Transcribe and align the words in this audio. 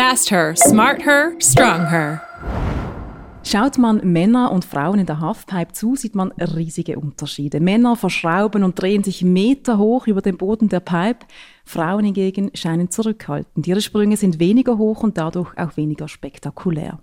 Fast 0.00 0.30
her, 0.30 0.56
smart 0.56 1.04
her, 1.04 1.32
strong 1.42 1.86
her. 1.90 2.22
Schaut 3.44 3.76
man 3.76 4.00
Männer 4.02 4.50
und 4.50 4.64
Frauen 4.64 4.98
in 4.98 5.04
der 5.04 5.20
Halfpipe 5.20 5.74
zu, 5.74 5.94
sieht 5.94 6.14
man 6.14 6.32
riesige 6.32 6.98
Unterschiede. 6.98 7.60
Männer 7.60 7.96
verschrauben 7.96 8.64
und 8.64 8.80
drehen 8.80 9.04
sich 9.04 9.22
Meter 9.22 9.76
hoch 9.76 10.06
über 10.06 10.22
den 10.22 10.38
Boden 10.38 10.70
der 10.70 10.80
Pipe. 10.80 11.26
Frauen 11.66 12.06
hingegen 12.06 12.50
scheinen 12.54 12.88
zurückhaltend. 12.88 13.66
Ihre 13.66 13.82
Sprünge 13.82 14.16
sind 14.16 14.40
weniger 14.40 14.78
hoch 14.78 15.02
und 15.02 15.18
dadurch 15.18 15.54
auch 15.58 15.76
weniger 15.76 16.08
spektakulär. 16.08 17.00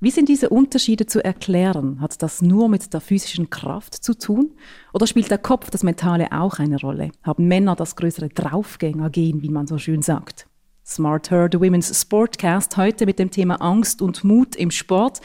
Wie 0.00 0.10
sind 0.10 0.30
diese 0.30 0.48
Unterschiede 0.48 1.04
zu 1.04 1.22
erklären? 1.22 2.00
Hat 2.00 2.22
das 2.22 2.40
nur 2.40 2.70
mit 2.70 2.94
der 2.94 3.02
physischen 3.02 3.50
Kraft 3.50 3.92
zu 3.92 4.14
tun? 4.16 4.52
Oder 4.94 5.06
spielt 5.06 5.30
der 5.30 5.36
Kopf, 5.36 5.68
das 5.68 5.82
Mentale 5.82 6.32
auch 6.32 6.60
eine 6.60 6.80
Rolle? 6.80 7.10
Haben 7.22 7.46
Männer 7.46 7.76
das 7.76 7.94
größere 7.94 8.30
Draufgängergehen, 8.30 9.42
wie 9.42 9.50
man 9.50 9.66
so 9.66 9.76
schön 9.76 10.00
sagt? 10.00 10.46
Smart 10.86 11.32
Her, 11.32 11.48
the 11.50 11.58
Women's 11.58 11.92
Sportcast, 12.00 12.76
heute 12.76 13.06
mit 13.06 13.18
dem 13.18 13.32
Thema 13.32 13.56
Angst 13.56 14.00
und 14.00 14.22
Mut 14.22 14.54
im 14.54 14.70
Sport. 14.70 15.20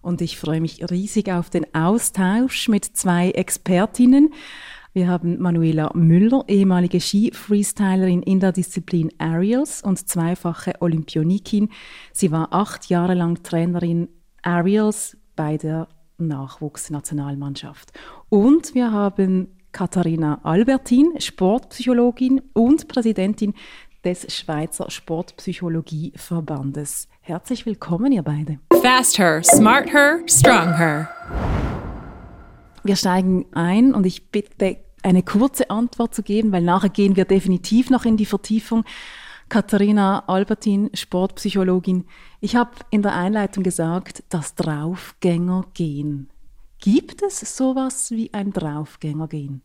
Und 0.00 0.20
ich 0.20 0.38
freue 0.38 0.60
mich 0.60 0.88
riesig 0.90 1.32
auf 1.32 1.50
den 1.50 1.66
Austausch 1.74 2.68
mit 2.68 2.84
zwei 2.84 3.32
Expertinnen. 3.32 4.32
Wir 4.92 5.08
haben 5.08 5.40
Manuela 5.40 5.90
Müller, 5.94 6.44
ehemalige 6.46 7.00
Ski-Freestylerin 7.00 8.22
in 8.22 8.38
der 8.38 8.52
Disziplin 8.52 9.10
Aerials 9.18 9.82
und 9.82 10.08
zweifache 10.08 10.74
Olympionikin. 10.80 11.70
Sie 12.12 12.30
war 12.30 12.52
acht 12.52 12.88
Jahre 12.88 13.14
lang 13.14 13.42
Trainerin 13.42 14.08
Aerials 14.42 15.16
bei 15.34 15.56
der 15.56 15.88
Nachwuchsnationalmannschaft. 16.18 17.92
Und 18.28 18.76
wir 18.76 18.92
haben 18.92 19.48
Katharina 19.72 20.38
Albertin, 20.44 21.14
Sportpsychologin 21.18 22.40
und 22.52 22.86
Präsidentin 22.86 23.54
des 24.04 24.34
Schweizer 24.34 24.90
Sportpsychologieverbandes. 24.90 27.08
Herzlich 27.20 27.66
willkommen, 27.66 28.12
ihr 28.12 28.22
beide. 28.22 28.58
Fast 28.82 29.18
her, 29.18 29.42
smart 29.42 29.92
her, 29.92 30.20
strong 30.26 30.76
her. 30.76 31.08
Wir 32.84 32.96
steigen 32.96 33.46
ein 33.52 33.94
und 33.94 34.06
ich 34.06 34.30
bitte, 34.30 34.78
eine 35.02 35.22
kurze 35.22 35.70
Antwort 35.70 36.14
zu 36.14 36.22
geben, 36.22 36.52
weil 36.52 36.62
nachher 36.62 36.88
gehen 36.88 37.16
wir 37.16 37.24
definitiv 37.24 37.90
noch 37.90 38.04
in 38.04 38.16
die 38.16 38.26
Vertiefung. 38.26 38.84
Katharina 39.48 40.24
Albertin, 40.28 40.90
Sportpsychologin. 40.94 42.06
Ich 42.40 42.56
habe 42.56 42.70
in 42.90 43.02
der 43.02 43.14
Einleitung 43.14 43.62
gesagt, 43.62 44.22
das 44.30 44.54
Draufgängergehen. 44.54 46.30
Gibt 46.78 47.22
es 47.22 47.56
sowas 47.56 48.10
wie 48.10 48.32
ein 48.32 48.52
Draufgängergehen? 48.52 49.62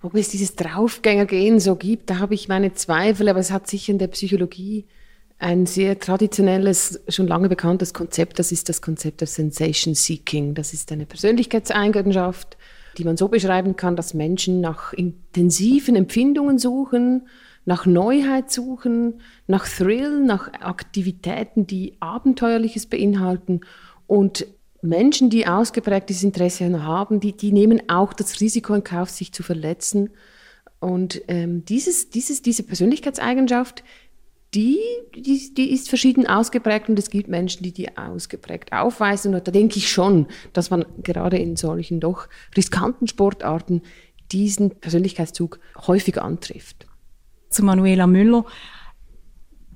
Ob 0.00 0.14
es 0.14 0.28
dieses 0.28 0.54
Draufgängergehen 0.54 1.58
so 1.58 1.74
gibt, 1.74 2.10
da 2.10 2.18
habe 2.18 2.34
ich 2.34 2.48
meine 2.48 2.72
Zweifel, 2.74 3.28
aber 3.28 3.40
es 3.40 3.50
hat 3.50 3.66
sicher 3.66 3.92
in 3.92 3.98
der 3.98 4.06
Psychologie 4.08 4.86
ein 5.38 5.66
sehr 5.66 5.98
traditionelles, 5.98 7.00
schon 7.08 7.28
lange 7.28 7.48
bekanntes 7.48 7.94
Konzept, 7.94 8.38
das 8.38 8.50
ist 8.50 8.68
das 8.68 8.82
Konzept 8.82 9.20
der 9.20 9.28
Sensation 9.28 9.94
Seeking. 9.94 10.54
Das 10.54 10.72
ist 10.72 10.90
eine 10.90 11.06
Persönlichkeitseigenschaft, 11.06 12.56
die 12.96 13.04
man 13.04 13.16
so 13.16 13.28
beschreiben 13.28 13.76
kann, 13.76 13.94
dass 13.94 14.14
Menschen 14.14 14.60
nach 14.60 14.92
intensiven 14.92 15.94
Empfindungen 15.94 16.58
suchen, 16.58 17.28
nach 17.64 17.86
Neuheit 17.86 18.50
suchen, 18.50 19.20
nach 19.46 19.68
Thrill, 19.68 20.20
nach 20.24 20.52
Aktivitäten, 20.54 21.66
die 21.66 21.96
Abenteuerliches 22.00 22.86
beinhalten. 22.86 23.60
Und 24.06 24.46
Menschen, 24.80 25.30
die 25.30 25.46
ausgeprägtes 25.46 26.22
Interesse 26.22 26.82
haben, 26.82 27.20
die, 27.20 27.36
die 27.36 27.52
nehmen 27.52 27.82
auch 27.88 28.12
das 28.12 28.40
Risiko 28.40 28.74
in 28.74 28.84
Kauf, 28.84 29.10
sich 29.10 29.32
zu 29.32 29.42
verletzen. 29.42 30.10
Und 30.80 31.20
ähm, 31.28 31.64
dieses, 31.64 32.10
dieses, 32.10 32.42
diese 32.42 32.62
Persönlichkeitseigenschaft, 32.62 33.82
die, 34.54 34.78
die, 35.14 35.52
die 35.52 35.72
ist 35.72 35.88
verschieden 35.88 36.26
ausgeprägt 36.26 36.88
und 36.88 36.98
es 36.98 37.10
gibt 37.10 37.28
Menschen, 37.28 37.62
die 37.64 37.72
die 37.72 37.98
ausgeprägt 37.98 38.72
aufweisen. 38.72 39.34
Und 39.34 39.46
da 39.46 39.52
denke 39.52 39.76
ich 39.76 39.90
schon, 39.90 40.26
dass 40.52 40.70
man 40.70 40.86
gerade 41.02 41.36
in 41.36 41.56
solchen 41.56 42.00
doch 42.00 42.28
riskanten 42.56 43.08
Sportarten 43.08 43.82
diesen 44.32 44.70
Persönlichkeitszug 44.70 45.58
häufig 45.86 46.20
antrifft. 46.20 46.86
Zu 47.50 47.64
Manuela 47.64 48.06
Müller. 48.06 48.44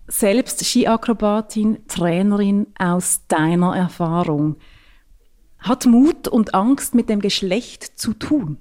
Selbst 0.09 0.65
Skiakrobatin, 0.65 1.87
Trainerin 1.89 2.67
aus 2.79 3.23
deiner 3.29 3.77
Erfahrung. 3.77 4.57
Hat 5.63 5.87
Mut 5.87 6.27
und 6.27 6.55
Angst 6.55 6.95
mit 6.95 7.09
dem 7.09 7.21
Geschlecht 7.21 7.99
zu 7.99 8.15
tun? 8.15 8.59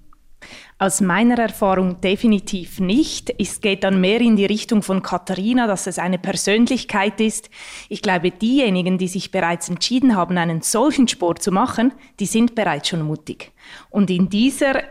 Aus 0.77 1.01
meiner 1.01 1.37
Erfahrung 1.37 1.99
definitiv 2.01 2.79
nicht. 2.79 3.33
Es 3.39 3.61
geht 3.61 3.83
dann 3.83 4.01
mehr 4.01 4.21
in 4.21 4.35
die 4.35 4.45
Richtung 4.45 4.83
von 4.83 5.01
Katharina, 5.01 5.67
dass 5.67 5.87
es 5.87 5.99
eine 5.99 6.19
Persönlichkeit 6.19 7.19
ist. 7.19 7.49
Ich 7.89 8.01
glaube, 8.01 8.31
diejenigen, 8.31 8.97
die 8.97 9.07
sich 9.07 9.31
bereits 9.31 9.69
entschieden 9.69 10.15
haben, 10.15 10.37
einen 10.37 10.61
solchen 10.61 11.07
Sport 11.07 11.41
zu 11.41 11.51
machen, 11.51 11.93
die 12.19 12.25
sind 12.25 12.53
bereits 12.55 12.89
schon 12.89 13.01
mutig. 13.03 13.51
Und 13.89 14.09
in 14.09 14.29
dieser 14.29 14.83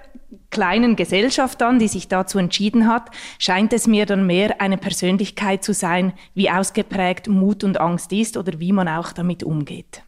kleinen 0.51 0.97
Gesellschaft 0.97 1.61
dann, 1.61 1.79
die 1.79 1.89
sich 1.89 2.09
dazu 2.09 2.39
entschieden 2.39 2.89
hat, 2.89 3.11
scheint 3.39 3.73
es 3.73 3.87
mir 3.87 4.07
dann 4.07 4.27
mehr 4.27 4.61
eine 4.61 4.79
Persönlichkeit 4.79 5.63
zu 5.63 5.75
sein, 5.75 6.13
wie 6.35 6.51
ausgeprägt 6.51 7.29
Mut 7.29 7.63
und 7.63 7.81
Angst 7.81 8.13
ist 8.13 8.37
oder 8.37 8.59
wie 8.59 8.73
man 8.73 8.89
auch 8.89 9.13
damit 9.13 9.45
umgeht. 9.45 10.03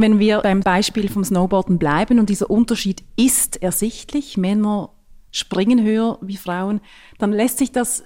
Wenn 0.00 0.20
wir 0.20 0.42
beim 0.42 0.60
Beispiel 0.60 1.08
vom 1.08 1.24
Snowboarden 1.24 1.80
bleiben 1.80 2.20
und 2.20 2.30
dieser 2.30 2.48
Unterschied 2.48 3.02
ist 3.16 3.60
ersichtlich, 3.60 4.36
Männer 4.36 4.90
springen 5.32 5.82
höher 5.82 6.20
wie 6.22 6.36
Frauen, 6.36 6.80
dann 7.18 7.32
lässt 7.32 7.58
sich 7.58 7.72
das 7.72 8.04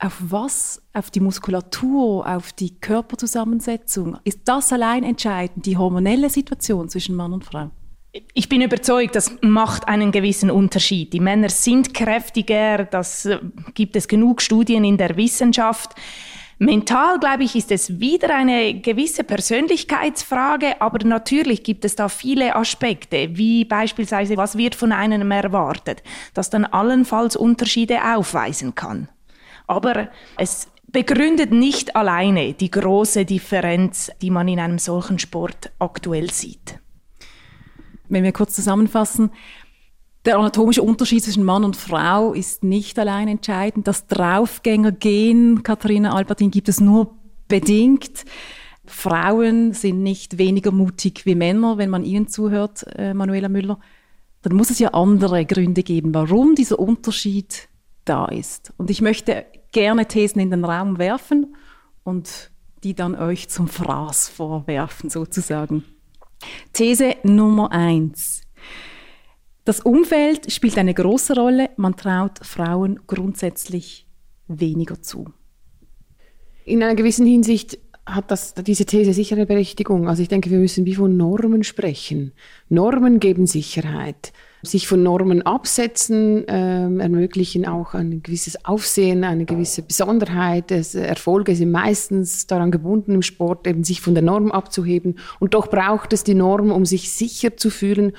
auf 0.00 0.16
was? 0.18 0.82
Auf 0.92 1.12
die 1.12 1.20
Muskulatur, 1.20 2.26
auf 2.26 2.52
die 2.52 2.80
Körperzusammensetzung? 2.80 4.18
Ist 4.24 4.40
das 4.46 4.72
allein 4.72 5.04
entscheidend, 5.04 5.66
die 5.66 5.76
hormonelle 5.76 6.28
Situation 6.30 6.88
zwischen 6.88 7.14
Mann 7.14 7.32
und 7.32 7.44
Frau? 7.44 7.70
Ich 8.32 8.48
bin 8.48 8.60
überzeugt, 8.60 9.14
das 9.14 9.36
macht 9.40 9.86
einen 9.86 10.10
gewissen 10.10 10.50
Unterschied. 10.50 11.12
Die 11.12 11.20
Männer 11.20 11.48
sind 11.48 11.94
kräftiger, 11.94 12.86
das 12.86 13.26
äh, 13.26 13.38
gibt 13.74 13.94
es 13.94 14.08
genug 14.08 14.42
Studien 14.42 14.82
in 14.82 14.96
der 14.96 15.16
Wissenschaft. 15.16 15.94
Mental, 16.58 17.18
glaube 17.18 17.44
ich, 17.44 17.56
ist 17.56 17.72
es 17.72 17.98
wieder 17.98 18.34
eine 18.34 18.80
gewisse 18.80 19.24
Persönlichkeitsfrage, 19.24 20.80
aber 20.80 21.04
natürlich 21.04 21.64
gibt 21.64 21.84
es 21.84 21.96
da 21.96 22.08
viele 22.08 22.54
Aspekte, 22.54 23.36
wie 23.36 23.64
beispielsweise, 23.64 24.36
was 24.36 24.56
wird 24.56 24.74
von 24.74 24.92
einem 24.92 25.30
erwartet, 25.30 26.02
das 26.32 26.50
dann 26.50 26.64
allenfalls 26.64 27.34
Unterschiede 27.34 27.98
aufweisen 28.14 28.74
kann. 28.74 29.08
Aber 29.66 30.08
es 30.36 30.68
begründet 30.86 31.50
nicht 31.50 31.96
alleine 31.96 32.54
die 32.54 32.70
große 32.70 33.24
Differenz, 33.24 34.12
die 34.22 34.30
man 34.30 34.46
in 34.46 34.60
einem 34.60 34.78
solchen 34.78 35.18
Sport 35.18 35.72
aktuell 35.80 36.30
sieht. 36.30 36.78
Wenn 38.08 38.22
wir 38.22 38.32
kurz 38.32 38.54
zusammenfassen, 38.54 39.30
der 40.24 40.38
anatomische 40.38 40.82
Unterschied 40.82 41.22
zwischen 41.22 41.44
Mann 41.44 41.64
und 41.64 41.76
Frau 41.76 42.32
ist 42.32 42.64
nicht 42.64 42.98
allein 42.98 43.28
entscheidend. 43.28 43.86
Das 43.86 44.06
Draufgängergen, 44.06 45.62
Katharina 45.62 46.14
Albertin, 46.14 46.50
gibt 46.50 46.68
es 46.68 46.80
nur 46.80 47.14
bedingt. 47.48 48.24
Frauen 48.86 49.72
sind 49.72 50.02
nicht 50.02 50.38
weniger 50.38 50.70
mutig 50.70 51.24
wie 51.26 51.34
Männer, 51.34 51.78
wenn 51.78 51.90
man 51.90 52.04
ihnen 52.04 52.28
zuhört, 52.28 52.84
äh, 52.96 53.14
Manuela 53.14 53.48
Müller. 53.48 53.78
Dann 54.42 54.56
muss 54.56 54.70
es 54.70 54.78
ja 54.78 54.90
andere 54.90 55.44
Gründe 55.46 55.82
geben, 55.82 56.12
warum 56.14 56.54
dieser 56.54 56.78
Unterschied 56.78 57.68
da 58.04 58.26
ist. 58.26 58.72
Und 58.76 58.90
ich 58.90 59.00
möchte 59.00 59.46
gerne 59.72 60.06
Thesen 60.06 60.40
in 60.40 60.50
den 60.50 60.64
Raum 60.64 60.98
werfen 60.98 61.56
und 62.02 62.50
die 62.82 62.94
dann 62.94 63.14
euch 63.14 63.48
zum 63.48 63.68
Fraß 63.68 64.28
vorwerfen, 64.28 65.08
sozusagen. 65.08 65.84
These 66.74 67.16
Nummer 67.22 67.72
eins. 67.72 68.43
Das 69.64 69.80
Umfeld 69.80 70.52
spielt 70.52 70.76
eine 70.76 70.92
große 70.92 71.34
Rolle. 71.34 71.70
Man 71.76 71.96
traut 71.96 72.38
Frauen 72.42 73.00
grundsätzlich 73.06 74.06
weniger 74.46 75.00
zu. 75.00 75.32
In 76.66 76.82
einer 76.82 76.94
gewissen 76.94 77.26
Hinsicht 77.26 77.78
hat 78.06 78.30
das, 78.30 78.52
diese 78.54 78.84
These 78.84 79.14
sicher 79.14 79.36
eine 79.36 79.46
Berechtigung. 79.46 80.08
Also 80.08 80.22
ich 80.22 80.28
denke, 80.28 80.50
wir 80.50 80.58
müssen 80.58 80.84
wie 80.84 80.94
von 80.94 81.16
Normen 81.16 81.64
sprechen. 81.64 82.32
Normen 82.68 83.20
geben 83.20 83.46
Sicherheit. 83.46 84.32
Sich 84.62 84.86
von 84.88 85.02
Normen 85.02 85.42
absetzen 85.42 86.44
ähm, 86.48 86.98
ermöglichen 86.98 87.66
auch 87.66 87.92
ein 87.92 88.22
gewisses 88.22 88.64
Aufsehen, 88.64 89.24
eine 89.24 89.44
gewisse 89.44 89.82
Besonderheit. 89.82 90.70
Es, 90.70 90.94
Erfolge 90.94 91.54
sind 91.54 91.70
meistens 91.70 92.46
daran 92.46 92.70
gebunden 92.70 93.14
im 93.14 93.22
Sport, 93.22 93.66
eben 93.66 93.84
sich 93.84 94.00
von 94.00 94.14
der 94.14 94.22
Norm 94.22 94.50
abzuheben. 94.50 95.18
Und 95.38 95.52
doch 95.52 95.68
braucht 95.68 96.14
es 96.14 96.24
die 96.24 96.34
Norm, 96.34 96.70
um 96.70 96.86
sich 96.86 97.12
sicher 97.12 97.58
zu 97.58 97.68
fühlen 97.68 98.12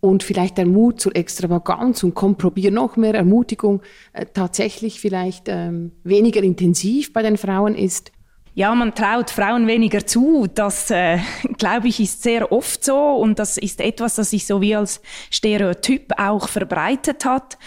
und 0.00 0.22
vielleicht 0.22 0.58
der 0.58 0.66
Mut 0.66 1.00
zur 1.00 1.14
Extravaganz 1.14 2.02
und 2.02 2.14
komm, 2.14 2.36
probier 2.36 2.70
noch 2.70 2.96
mehr 2.96 3.14
Ermutigung 3.14 3.82
äh, 4.12 4.26
tatsächlich 4.26 5.00
vielleicht 5.00 5.44
ähm, 5.48 5.92
weniger 6.04 6.42
intensiv 6.42 7.12
bei 7.12 7.22
den 7.22 7.36
Frauen 7.36 7.74
ist. 7.74 8.12
Ja, 8.54 8.74
man 8.74 8.94
traut 8.94 9.30
Frauen 9.30 9.68
weniger 9.68 10.04
zu. 10.06 10.46
Das, 10.52 10.90
äh, 10.90 11.18
glaube 11.58 11.88
ich, 11.88 12.00
ist 12.00 12.22
sehr 12.22 12.50
oft 12.50 12.84
so 12.84 12.96
und 12.96 13.38
das 13.38 13.56
ist 13.56 13.80
etwas, 13.80 14.16
das 14.16 14.30
sich 14.30 14.46
so 14.46 14.60
wie 14.60 14.74
als 14.74 15.00
Stereotyp 15.30 16.12
auch 16.18 16.48
verbreitet 16.48 17.24
hat. 17.24 17.58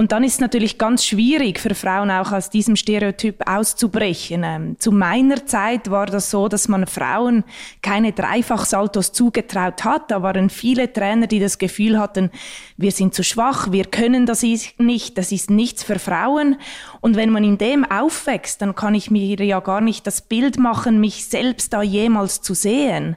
Und 0.00 0.12
dann 0.12 0.24
ist 0.24 0.32
es 0.32 0.40
natürlich 0.40 0.78
ganz 0.78 1.04
schwierig 1.04 1.60
für 1.60 1.74
Frauen 1.74 2.10
auch 2.10 2.32
aus 2.32 2.48
diesem 2.48 2.74
Stereotyp 2.74 3.46
auszubrechen. 3.46 4.42
Ähm, 4.46 4.76
zu 4.78 4.92
meiner 4.92 5.44
Zeit 5.44 5.90
war 5.90 6.06
das 6.06 6.30
so, 6.30 6.48
dass 6.48 6.68
man 6.68 6.86
Frauen 6.86 7.44
keine 7.82 8.12
Dreifachsaltos 8.12 9.12
zugetraut 9.12 9.84
hat. 9.84 10.10
Da 10.10 10.22
waren 10.22 10.48
viele 10.48 10.90
Trainer, 10.90 11.26
die 11.26 11.38
das 11.38 11.58
Gefühl 11.58 11.98
hatten, 11.98 12.30
wir 12.78 12.92
sind 12.92 13.12
zu 13.12 13.22
schwach, 13.22 13.72
wir 13.72 13.84
können 13.84 14.24
das 14.24 14.42
nicht, 14.42 15.18
das 15.18 15.32
ist 15.32 15.50
nichts 15.50 15.82
für 15.82 15.98
Frauen. 15.98 16.56
Und 17.02 17.16
wenn 17.16 17.28
man 17.28 17.44
in 17.44 17.58
dem 17.58 17.84
aufwächst, 17.84 18.62
dann 18.62 18.74
kann 18.74 18.94
ich 18.94 19.10
mir 19.10 19.44
ja 19.44 19.60
gar 19.60 19.82
nicht 19.82 20.06
das 20.06 20.22
Bild 20.22 20.58
machen, 20.58 20.98
mich 20.98 21.26
selbst 21.26 21.74
da 21.74 21.82
jemals 21.82 22.40
zu 22.40 22.54
sehen. 22.54 23.16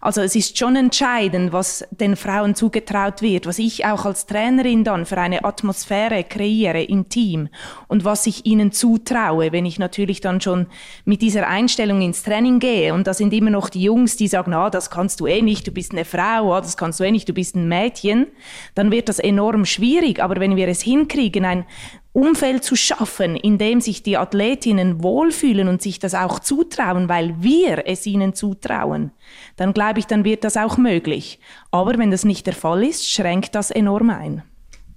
Also 0.00 0.20
es 0.20 0.36
ist 0.36 0.58
schon 0.58 0.76
entscheidend, 0.76 1.52
was 1.52 1.86
den 1.90 2.16
Frauen 2.16 2.54
zugetraut 2.54 3.22
wird, 3.22 3.46
was 3.46 3.58
ich 3.58 3.84
auch 3.84 4.04
als 4.04 4.26
Trainerin 4.26 4.84
dann 4.84 5.06
für 5.06 5.18
eine 5.18 5.44
Atmosphäre 5.44 6.24
kreiere 6.24 6.82
im 6.82 7.08
Team 7.08 7.48
und 7.88 8.04
was 8.04 8.26
ich 8.26 8.46
ihnen 8.46 8.72
zutraue, 8.72 9.52
wenn 9.52 9.66
ich 9.66 9.78
natürlich 9.78 10.20
dann 10.20 10.40
schon 10.40 10.66
mit 11.04 11.22
dieser 11.22 11.48
Einstellung 11.48 12.00
ins 12.00 12.22
Training 12.22 12.58
gehe. 12.58 12.94
Und 12.94 13.06
da 13.06 13.14
sind 13.14 13.32
immer 13.32 13.50
noch 13.50 13.68
die 13.68 13.82
Jungs, 13.82 14.16
die 14.16 14.28
sagen, 14.28 14.54
ah, 14.54 14.70
das 14.70 14.90
kannst 14.90 15.20
du 15.20 15.26
eh 15.26 15.42
nicht, 15.42 15.66
du 15.66 15.72
bist 15.72 15.92
eine 15.92 16.04
Frau, 16.04 16.54
ah, 16.54 16.60
das 16.60 16.76
kannst 16.76 17.00
du 17.00 17.04
eh 17.04 17.10
nicht, 17.10 17.28
du 17.28 17.32
bist 17.32 17.56
ein 17.56 17.68
Mädchen. 17.68 18.26
Dann 18.74 18.90
wird 18.90 19.08
das 19.08 19.18
enorm 19.18 19.64
schwierig. 19.64 20.22
Aber 20.22 20.40
wenn 20.40 20.56
wir 20.56 20.68
es 20.68 20.82
hinkriegen, 20.82 21.44
ein 21.44 21.64
Umfeld 22.12 22.64
zu 22.64 22.74
schaffen, 22.74 23.36
in 23.36 23.58
dem 23.58 23.80
sich 23.80 24.02
die 24.02 24.16
Athletinnen 24.16 25.02
wohlfühlen 25.02 25.68
und 25.68 25.82
sich 25.82 25.98
das 25.98 26.14
auch 26.14 26.38
zutrauen, 26.40 27.08
weil 27.08 27.42
wir 27.42 27.86
es 27.86 28.06
ihnen 28.06 28.34
zutrauen, 28.34 29.12
dann 29.56 29.72
glaube 29.72 29.98
ich, 29.98 30.06
dann 30.06 30.24
wird 30.24 30.44
das 30.44 30.56
auch 30.56 30.78
möglich. 30.78 31.38
Aber 31.70 31.96
wenn 31.98 32.10
das 32.10 32.24
nicht 32.24 32.46
der 32.46 32.54
Fall 32.54 32.84
ist, 32.84 33.08
schränkt 33.08 33.54
das 33.54 33.70
enorm 33.70 34.10
ein. 34.10 34.42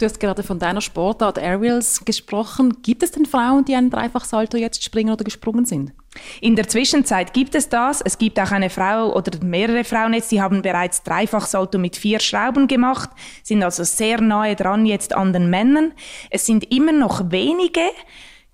Du 0.02 0.06
hast 0.06 0.20
gerade 0.20 0.42
von 0.42 0.58
deiner 0.58 0.82
Sportart 0.82 1.38
Aerials 1.38 2.04
gesprochen. 2.04 2.82
Gibt 2.82 3.04
es 3.04 3.12
denn 3.12 3.28
Frauen, 3.28 3.66
die 3.66 3.76
einen 3.76 3.92
Dreifachsalto 3.92 4.58
jetzt 4.58 4.84
springen 4.84 5.14
oder 5.14 5.24
gesprungen 5.24 5.66
sind? 5.66 5.94
In 6.42 6.56
der 6.56 6.68
Zwischenzeit 6.68 7.34
gibt 7.34 7.54
es 7.54 7.70
das. 7.70 8.02
Es 8.02 8.18
gibt 8.18 8.40
auch 8.40 8.50
eine 8.50 8.72
Frau 8.72 9.16
oder 9.16 9.32
mehrere 9.46 9.84
Frauen 9.84 10.16
jetzt, 10.16 10.32
die 10.32 10.42
haben 10.42 10.64
bereits 10.64 11.04
Dreifachsalto 11.04 11.78
mit 11.78 11.98
vier 11.98 12.20
Schrauben 12.20 12.68
gemacht, 12.68 13.12
sind 13.44 13.62
also 13.62 13.84
sehr 13.84 14.20
nahe 14.20 14.56
dran 14.56 14.88
jetzt 14.88 15.14
an 15.14 15.34
den 15.34 15.52
Männern. 15.52 15.94
Es 16.32 16.48
sind 16.48 16.72
immer 16.74 16.94
noch 16.94 17.30
wenige. 17.30 17.82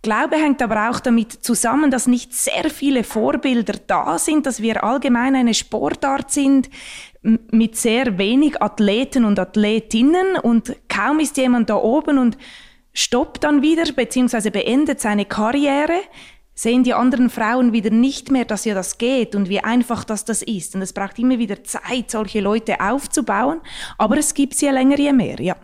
Glaube 0.04 0.38
hängt 0.38 0.62
aber 0.62 0.90
auch 0.90 1.00
damit 1.00 1.32
zusammen, 1.32 1.92
dass 1.92 2.08
nicht 2.08 2.34
sehr 2.34 2.70
viele 2.70 3.04
Vorbilder 3.04 3.74
da 3.88 4.20
sind, 4.20 4.46
dass 4.46 4.62
wir 4.62 4.84
allgemein 4.84 5.36
eine 5.36 5.54
Sportart 5.54 6.32
sind, 6.32 6.70
mit 7.52 7.76
sehr 7.76 8.18
wenig 8.18 8.62
Athleten 8.62 9.26
und 9.26 9.40
Athletinnen 9.40 10.38
und 10.42 10.76
kaum 10.88 11.20
ist 11.20 11.38
jemand 11.38 11.70
da 11.70 11.76
oben 11.76 12.20
und 12.20 12.38
stoppt 12.94 13.44
dann 13.44 13.62
wieder 13.62 13.92
beziehungsweise 13.92 14.50
beendet 14.50 15.02
seine 15.02 15.26
Karriere, 15.26 16.00
sehen 16.54 16.84
die 16.84 16.94
anderen 16.94 17.30
Frauen 17.30 17.74
wieder 17.74 17.90
nicht 17.90 18.32
mehr, 18.32 18.46
dass 18.46 18.66
ja 18.66 18.74
das 18.74 18.98
geht 18.98 19.36
und 19.36 19.50
wie 19.50 19.60
einfach 19.60 20.04
das 20.04 20.26
das 20.26 20.42
ist. 20.42 20.74
Und 20.74 20.82
es 20.82 20.94
braucht 20.94 21.20
immer 21.20 21.38
wieder 21.38 21.64
Zeit, 21.64 22.10
solche 22.10 22.40
Leute 22.40 22.80
aufzubauen, 22.80 23.62
aber 23.98 24.18
es 24.18 24.34
gibt 24.34 24.56
sie 24.56 24.68
ja 24.68 24.72
länger 24.72 24.98
je 24.98 25.14
mehr, 25.14 25.40
ja. 25.40 25.56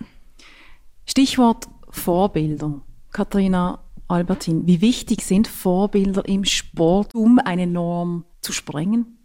Stichwort 1.05 1.67
Vorbilder. 1.89 2.81
Katharina 3.11 3.82
Albertin, 4.13 4.67
wie 4.67 4.81
wichtig 4.81 5.21
sind 5.21 5.47
Vorbilder 5.47 6.27
im 6.27 6.45
Sport, 6.45 7.13
um 7.13 7.39
eine 7.39 7.67
Norm 7.67 8.25
zu 8.41 8.53
sprengen? 8.53 9.17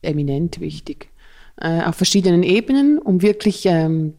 Eminent 0.00 0.60
wichtig 0.60 1.12
äh, 1.60 1.82
auf 1.82 1.96
verschiedenen 1.96 2.42
Ebenen, 2.42 2.98
um 2.98 3.22
wirklich 3.22 3.66
ähm, 3.66 4.14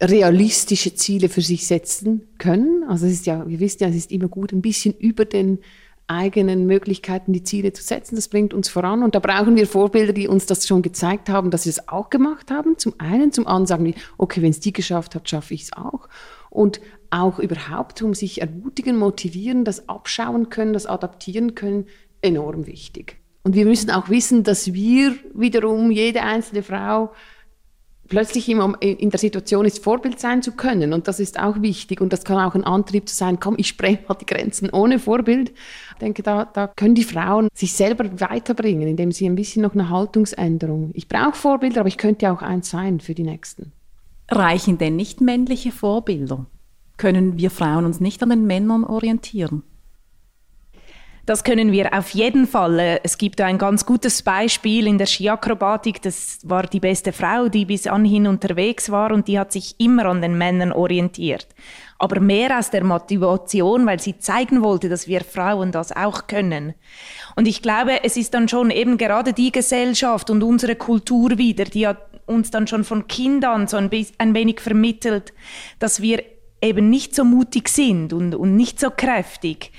realistische 0.00 0.94
Ziele 0.94 1.28
für 1.28 1.42
sich 1.42 1.66
setzen 1.66 2.22
können. 2.38 2.84
Also 2.88 3.06
es 3.06 3.12
ist 3.12 3.26
ja, 3.26 3.46
wir 3.46 3.60
wissen 3.60 3.82
ja, 3.82 3.88
es 3.88 3.96
ist 3.96 4.12
immer 4.12 4.28
gut, 4.28 4.52
ein 4.52 4.62
bisschen 4.62 4.94
über 4.94 5.24
den 5.24 5.58
eigenen 6.06 6.66
Möglichkeiten 6.66 7.32
die 7.32 7.44
Ziele 7.44 7.72
zu 7.72 7.82
setzen. 7.82 8.16
Das 8.16 8.28
bringt 8.28 8.52
uns 8.52 8.68
voran. 8.68 9.02
Und 9.02 9.14
da 9.14 9.20
brauchen 9.20 9.56
wir 9.56 9.66
Vorbilder, 9.66 10.12
die 10.12 10.28
uns 10.28 10.44
das 10.44 10.66
schon 10.66 10.82
gezeigt 10.82 11.30
haben, 11.30 11.50
dass 11.50 11.62
sie 11.62 11.70
es 11.70 11.88
auch 11.88 12.10
gemacht 12.10 12.50
haben. 12.50 12.76
Zum 12.76 12.94
einen, 12.98 13.32
zum 13.32 13.46
anderen 13.46 13.66
sagen 13.66 13.84
wir, 13.86 13.94
okay, 14.18 14.42
wenn 14.42 14.50
es 14.50 14.60
die 14.60 14.72
geschafft 14.72 15.14
hat, 15.14 15.28
schaffe 15.28 15.54
ich 15.54 15.62
es 15.62 15.72
auch. 15.72 16.08
Und 16.50 16.80
auch 17.14 17.38
überhaupt, 17.38 18.02
um 18.02 18.14
sich 18.14 18.40
ermutigen, 18.40 18.96
motivieren, 18.96 19.64
das 19.64 19.88
abschauen 19.88 20.48
können, 20.50 20.72
das 20.72 20.86
adaptieren 20.86 21.54
können, 21.54 21.86
enorm 22.22 22.66
wichtig. 22.66 23.16
Und 23.42 23.54
wir 23.54 23.66
müssen 23.66 23.90
auch 23.90 24.08
wissen, 24.08 24.42
dass 24.42 24.72
wir 24.72 25.14
wiederum, 25.34 25.90
jede 25.90 26.22
einzelne 26.22 26.62
Frau, 26.62 27.12
plötzlich 28.08 28.48
in 28.48 29.10
der 29.10 29.18
Situation 29.18 29.64
ist, 29.64 29.82
Vorbild 29.82 30.20
sein 30.20 30.42
zu 30.42 30.52
können. 30.52 30.92
Und 30.92 31.08
das 31.08 31.20
ist 31.20 31.38
auch 31.38 31.62
wichtig. 31.62 32.00
Und 32.00 32.12
das 32.12 32.24
kann 32.24 32.38
auch 32.38 32.54
ein 32.54 32.64
Antrieb 32.64 33.08
zu 33.08 33.14
sein, 33.14 33.40
komm, 33.40 33.54
ich 33.58 33.68
spreng 33.68 33.98
mal 34.08 34.14
die 34.14 34.26
Grenzen 34.26 34.70
ohne 34.70 34.98
Vorbild. 34.98 35.50
Ich 35.50 35.98
denke, 36.00 36.22
da, 36.22 36.44
da 36.44 36.66
können 36.68 36.94
die 36.94 37.04
Frauen 37.04 37.48
sich 37.54 37.72
selber 37.72 38.20
weiterbringen, 38.20 38.88
indem 38.88 39.12
sie 39.12 39.26
ein 39.26 39.36
bisschen 39.36 39.62
noch 39.62 39.74
eine 39.74 39.88
Haltungsänderung. 39.90 40.90
Ich 40.94 41.08
brauche 41.08 41.34
Vorbilder, 41.34 41.80
aber 41.80 41.88
ich 41.88 41.98
könnte 41.98 42.30
auch 42.30 42.42
eins 42.42 42.70
sein 42.70 43.00
für 43.00 43.14
die 43.14 43.24
Nächsten. 43.24 43.72
Reichen 44.30 44.78
denn 44.78 44.96
nicht 44.96 45.20
männliche 45.20 45.72
Vorbilder? 45.72 46.46
Können 46.96 47.38
wir 47.38 47.50
Frauen 47.50 47.84
uns 47.84 48.00
nicht 48.00 48.22
an 48.22 48.30
den 48.30 48.46
Männern 48.46 48.84
orientieren? 48.84 49.62
Das 51.26 51.42
können 51.42 51.72
wir 51.72 51.96
auf 51.96 52.10
jeden 52.10 52.46
Fall. 52.46 52.78
Äh, 52.78 53.00
es 53.02 53.16
gibt 53.16 53.40
ein 53.40 53.56
ganz 53.56 53.86
gutes 53.86 54.22
Beispiel 54.22 54.86
in 54.86 54.98
der 54.98 55.06
Skiakrobatik. 55.06 56.02
Das 56.02 56.40
war 56.44 56.64
die 56.64 56.80
beste 56.80 57.12
Frau, 57.12 57.48
die 57.48 57.64
bis 57.64 57.86
anhin 57.86 58.26
unterwegs 58.26 58.90
war 58.90 59.10
und 59.10 59.26
die 59.26 59.38
hat 59.38 59.50
sich 59.50 59.76
immer 59.78 60.04
an 60.04 60.20
den 60.20 60.36
Männern 60.36 60.70
orientiert. 60.70 61.48
Aber 61.98 62.20
mehr 62.20 62.58
aus 62.58 62.70
der 62.70 62.84
Motivation, 62.84 63.86
weil 63.86 64.00
sie 64.00 64.18
zeigen 64.18 64.62
wollte, 64.62 64.90
dass 64.90 65.08
wir 65.08 65.22
Frauen 65.22 65.72
das 65.72 65.92
auch 65.92 66.26
können. 66.26 66.74
Und 67.36 67.48
ich 67.48 67.62
glaube, 67.62 68.04
es 68.04 68.18
ist 68.18 68.34
dann 68.34 68.48
schon 68.48 68.70
eben 68.70 68.98
gerade 68.98 69.32
die 69.32 69.52
Gesellschaft 69.52 70.28
und 70.28 70.42
unsere 70.42 70.76
Kultur 70.76 71.38
wieder, 71.38 71.64
die 71.64 71.86
hat 71.86 72.20
uns 72.26 72.50
dann 72.50 72.66
schon 72.66 72.84
von 72.84 73.08
Kindern 73.08 73.66
so 73.66 73.78
ein, 73.78 73.90
ein 74.18 74.34
wenig 74.34 74.60
vermittelt, 74.60 75.32
dass 75.78 76.02
wir 76.02 76.22
eben 76.64 76.90
nicht 76.90 77.14
so 77.14 77.24
mutig 77.24 77.68
sind 77.68 78.12
und, 78.12 78.34
und 78.34 78.56
nicht 78.56 78.80
so 78.80 78.90
kräftig, 78.90 79.72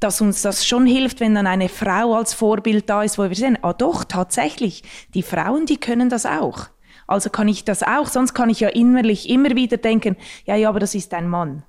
dass 0.00 0.20
uns 0.20 0.42
das 0.42 0.66
schon 0.66 0.84
hilft, 0.84 1.20
wenn 1.20 1.34
dann 1.34 1.46
eine 1.46 1.68
Frau 1.68 2.14
als 2.14 2.34
Vorbild 2.34 2.90
da 2.90 3.02
ist, 3.02 3.18
wo 3.18 3.22
wir 3.22 3.36
sehen, 3.36 3.58
ah 3.62 3.72
doch, 3.72 4.04
tatsächlich, 4.04 4.82
die 5.14 5.22
Frauen, 5.22 5.66
die 5.66 5.78
können 5.78 6.08
das 6.08 6.26
auch. 6.26 6.68
Also 7.06 7.30
kann 7.30 7.48
ich 7.48 7.64
das 7.64 7.82
auch, 7.82 8.08
sonst 8.08 8.34
kann 8.34 8.50
ich 8.50 8.60
ja 8.60 8.68
innerlich 8.68 9.28
immer 9.28 9.54
wieder 9.54 9.76
denken, 9.76 10.16
ja, 10.44 10.56
ja, 10.56 10.68
aber 10.68 10.80
das 10.80 10.94
ist 10.94 11.14
ein 11.14 11.28
Mann. 11.28 11.62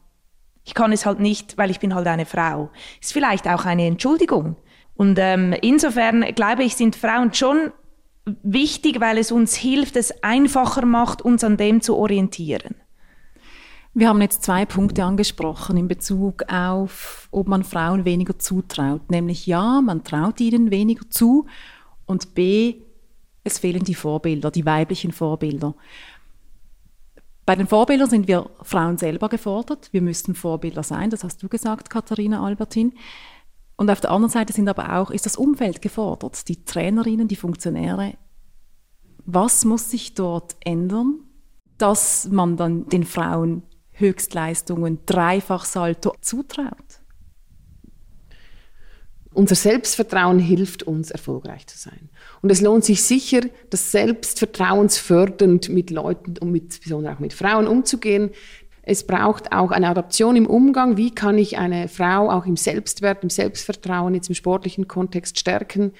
Ich 0.65 0.73
kann 0.73 0.91
es 0.91 1.05
halt 1.05 1.19
nicht, 1.19 1.57
weil 1.57 1.69
ich 1.69 1.79
bin 1.79 1.93
halt 1.93 2.07
eine 2.07 2.25
Frau. 2.25 2.69
Ist 3.01 3.13
vielleicht 3.13 3.47
auch 3.47 3.65
eine 3.65 3.85
Entschuldigung. 3.85 4.55
Und 4.95 5.17
ähm, 5.19 5.53
insofern 5.61 6.21
glaube 6.33 6.63
ich, 6.63 6.75
sind 6.75 6.95
Frauen 6.95 7.33
schon 7.33 7.71
wichtig, 8.41 9.01
weil 9.01 9.17
es 9.17 9.31
uns 9.31 9.55
hilft, 9.55 9.97
es 9.97 10.23
einfacher 10.23 10.85
macht, 10.85 11.21
uns 11.21 11.43
an 11.43 11.57
dem 11.57 11.81
zu 11.81 11.97
orientieren. 11.97 12.75
Wir 13.95 14.09
haben 14.09 14.21
jetzt 14.21 14.41
zwei 14.41 14.65
Punkte 14.65 15.03
angesprochen 15.03 15.77
in 15.77 15.87
Bezug 15.87 16.51
auf, 16.51 17.27
ob 17.29 17.47
man 17.47 17.63
Frauen 17.63 18.05
weniger 18.05 18.39
zutraut. 18.39 19.11
Nämlich 19.11 19.45
ja, 19.45 19.81
man 19.81 20.03
traut 20.03 20.39
ihnen 20.41 20.71
weniger 20.71 21.07
zu 21.11 21.45
und 22.07 22.33
b, 22.33 22.81
es 23.43 23.59
fehlen 23.59 23.83
die 23.83 23.93
Vorbilder, 23.93 24.49
die 24.49 24.65
weiblichen 24.65 25.11
Vorbilder. 25.11 25.75
Bei 27.45 27.55
den 27.55 27.67
Vorbildern 27.67 28.09
sind 28.09 28.27
wir 28.27 28.49
Frauen 28.63 28.97
selber 28.97 29.29
gefordert. 29.29 29.89
Wir 29.91 30.01
müssten 30.01 30.33
Vorbilder 30.33 30.81
sein, 30.81 31.11
das 31.11 31.23
hast 31.23 31.43
du 31.43 31.47
gesagt, 31.47 31.91
Katharina 31.91 32.43
Albertin. 32.43 32.93
Und 33.75 33.91
auf 33.91 34.01
der 34.01 34.11
anderen 34.11 34.31
Seite 34.31 34.53
sind 34.53 34.69
aber 34.69 34.97
auch, 34.97 35.11
ist 35.11 35.27
das 35.27 35.35
Umfeld 35.35 35.83
gefordert, 35.83 36.47
die 36.47 36.63
Trainerinnen, 36.63 37.27
die 37.27 37.35
Funktionäre. 37.35 38.13
Was 39.25 39.65
muss 39.65 39.91
sich 39.91 40.15
dort 40.15 40.55
ändern, 40.61 41.19
dass 41.77 42.27
man 42.29 42.57
dann 42.57 42.87
den 42.89 43.03
Frauen 43.03 43.63
Höchstleistungen, 44.03 44.99
Dreifachsalto 45.05 46.13
zutraut? 46.21 47.01
Unser 49.33 49.55
Selbstvertrauen 49.55 50.37
hilft 50.37 50.83
uns, 50.83 51.09
erfolgreich 51.09 51.65
zu 51.65 51.77
sein. 51.77 52.09
Und 52.41 52.51
es 52.51 52.61
lohnt 52.61 52.85
sich 52.85 53.03
sicher, 53.03 53.41
das 53.71 53.91
selbstvertrauensfördernd 53.91 55.69
mit 55.69 55.89
Leuten 55.89 56.37
und 56.37 56.51
mit, 56.51 56.81
besonders 56.81 57.15
auch 57.15 57.19
mit 57.19 57.33
Frauen 57.33 57.67
umzugehen. 57.67 58.29
Es 58.83 59.07
braucht 59.07 59.51
auch 59.51 59.71
eine 59.71 59.87
Adaption 59.87 60.35
im 60.35 60.45
Umgang. 60.45 60.97
Wie 60.97 61.15
kann 61.15 61.37
ich 61.37 61.57
eine 61.57 61.87
Frau 61.87 62.29
auch 62.29 62.45
im 62.45 62.57
Selbstwert, 62.57 63.23
im 63.23 63.29
Selbstvertrauen, 63.29 64.13
jetzt 64.13 64.29
im 64.29 64.35
sportlichen 64.35 64.87
Kontext 64.87 65.39
stärken? 65.39 65.93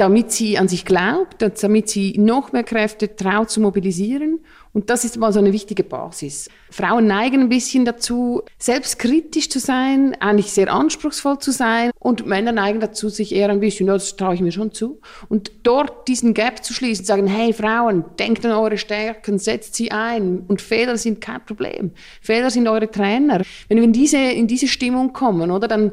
Damit 0.00 0.32
sie 0.32 0.56
an 0.56 0.66
sich 0.66 0.86
glaubt, 0.86 1.42
damit 1.42 1.90
sie 1.90 2.16
noch 2.16 2.52
mehr 2.52 2.64
Kräfte 2.64 3.14
traut 3.14 3.50
zu 3.50 3.60
mobilisieren. 3.60 4.40
Und 4.72 4.88
das 4.88 5.04
ist 5.04 5.18
mal 5.18 5.30
so 5.30 5.40
eine 5.40 5.52
wichtige 5.52 5.84
Basis. 5.84 6.48
Frauen 6.70 7.06
neigen 7.06 7.42
ein 7.42 7.48
bisschen 7.50 7.84
dazu, 7.84 8.42
selbstkritisch 8.58 9.50
zu 9.50 9.58
sein, 9.58 10.16
eigentlich 10.18 10.52
sehr 10.52 10.72
anspruchsvoll 10.72 11.38
zu 11.40 11.50
sein. 11.50 11.90
Und 11.98 12.24
Männer 12.24 12.52
neigen 12.52 12.80
dazu, 12.80 13.10
sich 13.10 13.34
eher 13.34 13.50
ein 13.50 13.60
bisschen, 13.60 13.88
ja, 13.88 13.92
das 13.92 14.16
traue 14.16 14.34
ich 14.34 14.40
mir 14.40 14.52
schon 14.52 14.72
zu. 14.72 15.02
Und 15.28 15.52
dort 15.64 16.08
diesen 16.08 16.32
Gap 16.32 16.64
zu 16.64 16.72
schließen, 16.72 17.04
sagen, 17.04 17.26
hey 17.26 17.52
Frauen, 17.52 18.04
denkt 18.18 18.46
an 18.46 18.52
eure 18.52 18.78
Stärken, 18.78 19.38
setzt 19.38 19.74
sie 19.74 19.90
ein. 19.90 20.44
Und 20.48 20.62
Fehler 20.62 20.96
sind 20.96 21.20
kein 21.20 21.44
Problem. 21.44 21.90
Fehler 22.22 22.48
sind 22.50 22.68
eure 22.68 22.90
Trainer. 22.90 23.42
Wenn 23.68 23.76
wir 23.76 23.84
in 23.84 23.92
diese, 23.92 24.16
in 24.16 24.46
diese 24.46 24.68
Stimmung 24.68 25.12
kommen, 25.12 25.50
oder, 25.50 25.68
dann, 25.68 25.92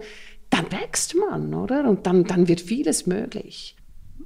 dann 0.49 0.71
wächst 0.71 1.13
man, 1.15 1.53
oder? 1.53 1.89
Und 1.89 2.07
dann, 2.07 2.23
dann 2.23 2.47
wird 2.47 2.61
vieles 2.61 3.05
möglich. 3.05 3.76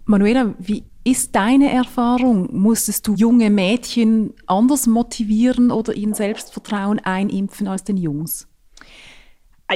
Manuela, 0.05 0.53
wie 0.59 0.83
ist 1.03 1.35
deine 1.35 1.71
Erfahrung? 1.71 2.49
Musstest 2.51 3.07
du 3.07 3.15
junge 3.15 3.49
Mädchen 3.49 4.33
anders 4.45 4.87
motivieren 4.87 5.71
oder 5.71 5.95
ihnen 5.95 6.13
Selbstvertrauen 6.13 6.99
einimpfen 6.99 7.67
als 7.67 7.83
den 7.83 7.97
Jungs? 7.97 8.47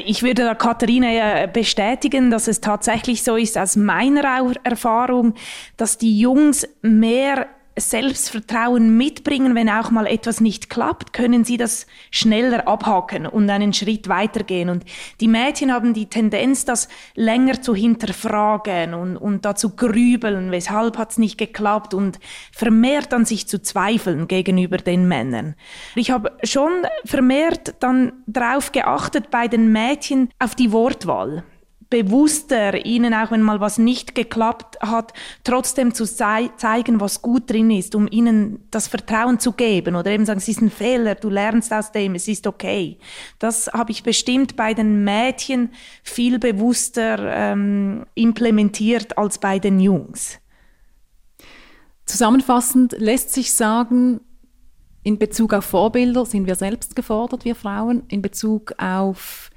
Ich 0.05 0.24
würde 0.24 0.44
da 0.44 0.55
Katharina 0.55 1.48
bestätigen, 1.48 2.29
dass 2.29 2.48
es 2.48 2.60
tatsächlich 2.60 3.24
so 3.24 3.38
ist 3.38 3.58
aus 3.58 3.77
meiner 3.77 4.53
Erfahrung, 4.63 5.36
dass 5.77 5.98
die 5.98 6.20
Jungs 6.20 6.67
mehr 6.82 7.48
Selbstvertrauen 7.77 8.96
mitbringen, 8.96 9.53
wenn 9.53 9.70
auch 9.70 9.91
mal 9.91 10.08
etwas 10.08 10.39
nicht 10.39 10.70
klappt, 10.70 11.12
können 11.12 11.44
sie 11.44 11.58
das 11.58 11.88
schneller 12.10 12.67
abhaken 12.67 13.25
und 13.25 13.50
einen 13.50 13.74
Schritt 13.74 14.08
weitergehen. 14.08 14.70
Und 14.70 14.86
die 15.20 15.27
Mädchen 15.27 15.74
haben 15.74 15.94
die 15.94 16.08
Tendenz, 16.08 16.63
das 16.63 16.88
länger 17.15 17.62
zu 17.62 17.75
hinterfragen 17.75 18.94
und, 18.94 19.17
und 19.17 19.44
dazu 19.44 19.75
grübeln, 19.75 20.51
weshalb 20.51 20.98
hat 20.98 21.12
es 21.12 21.17
nicht 21.17 21.38
geklappt 21.38 21.94
und 21.94 22.20
vermehrt 22.51 23.13
an 23.13 23.25
sich 23.25 23.48
zu 23.48 23.62
zweifeln 23.62 24.27
gegenüber 24.27 24.77
den 24.77 25.08
Männern. 25.08 25.55
Ich 25.96 26.12
habe 26.12 26.32
schon 26.44 26.72
vermehrt 27.03 27.75
dann 27.82 28.13
darauf 28.25 28.72
geachtet 28.72 29.29
bei 29.32 29.48
den 29.48 29.72
Mädchen 29.72 30.29
auf 30.39 30.55
die 30.55 30.72
Wortwahl 30.72 31.44
bewusster, 31.89 32.86
ihnen 32.86 33.13
auch 33.13 33.32
wenn 33.32 33.42
mal 33.42 33.60
was 33.60 33.77
nicht 33.77 34.15
geklappt 34.15 34.77
hat, 34.82 35.13
trotzdem 35.44 35.94
zu 35.94 36.06
zei 36.06 36.50
zeigen, 36.58 37.00
was 37.00 37.22
gut 37.22 37.50
drin 37.50 37.72
ist, 37.72 37.96
um 37.96 38.08
ihnen 38.10 38.68
das 38.72 38.88
Vertrauen 38.88 39.39
zu 39.39 39.51
geben 39.51 39.96
oder 39.96 40.12
eben 40.12 40.25
sagen, 40.25 40.39
es 40.39 40.48
ist 40.48 40.62
ein 40.62 40.72
Fehler, 40.72 41.15
du 41.15 41.30
lernst 41.30 41.74
aus 41.74 41.92
dem, 41.92 42.15
es 42.15 42.27
ist 42.27 42.48
okay. 42.48 42.98
Das 43.39 43.68
habe 43.74 43.92
ich 43.92 44.04
bestimmt 44.04 44.56
bei 44.56 44.74
den 44.74 45.04
Mädchen 45.04 45.70
viel 46.04 46.39
bewusster 46.39 47.20
ähm, 47.20 48.06
implementiert 48.15 49.18
als 49.18 49.38
bei 49.38 49.60
den 49.60 49.80
Jungs. 49.80 50.39
Zusammenfassend 52.06 52.96
lässt 53.00 53.34
sich 53.34 53.54
sagen, 53.54 54.20
in 55.04 55.20
Bezug 55.20 55.54
auf 55.54 55.65
Vorbilder 55.65 56.25
sind 56.25 56.48
wir 56.48 56.56
selbst 56.56 56.96
gefordert, 56.96 57.46
wir 57.46 57.56
Frauen. 57.56 58.04
In 58.08 58.24
Bezug 58.24 58.74
auf 58.80 59.51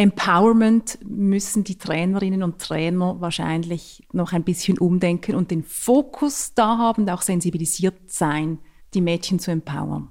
Empowerment 0.00 0.98
müssen 1.04 1.62
die 1.62 1.76
Trainerinnen 1.76 2.42
und 2.42 2.58
Trainer 2.58 3.20
wahrscheinlich 3.20 4.02
noch 4.14 4.32
ein 4.32 4.44
bisschen 4.44 4.78
umdenken 4.78 5.34
und 5.34 5.50
den 5.50 5.62
Fokus 5.62 6.54
da 6.54 6.78
haben, 6.78 7.06
auch 7.10 7.20
sensibilisiert 7.20 8.10
sein, 8.10 8.60
die 8.94 9.02
Mädchen 9.02 9.38
zu 9.38 9.50
empowern. 9.50 10.08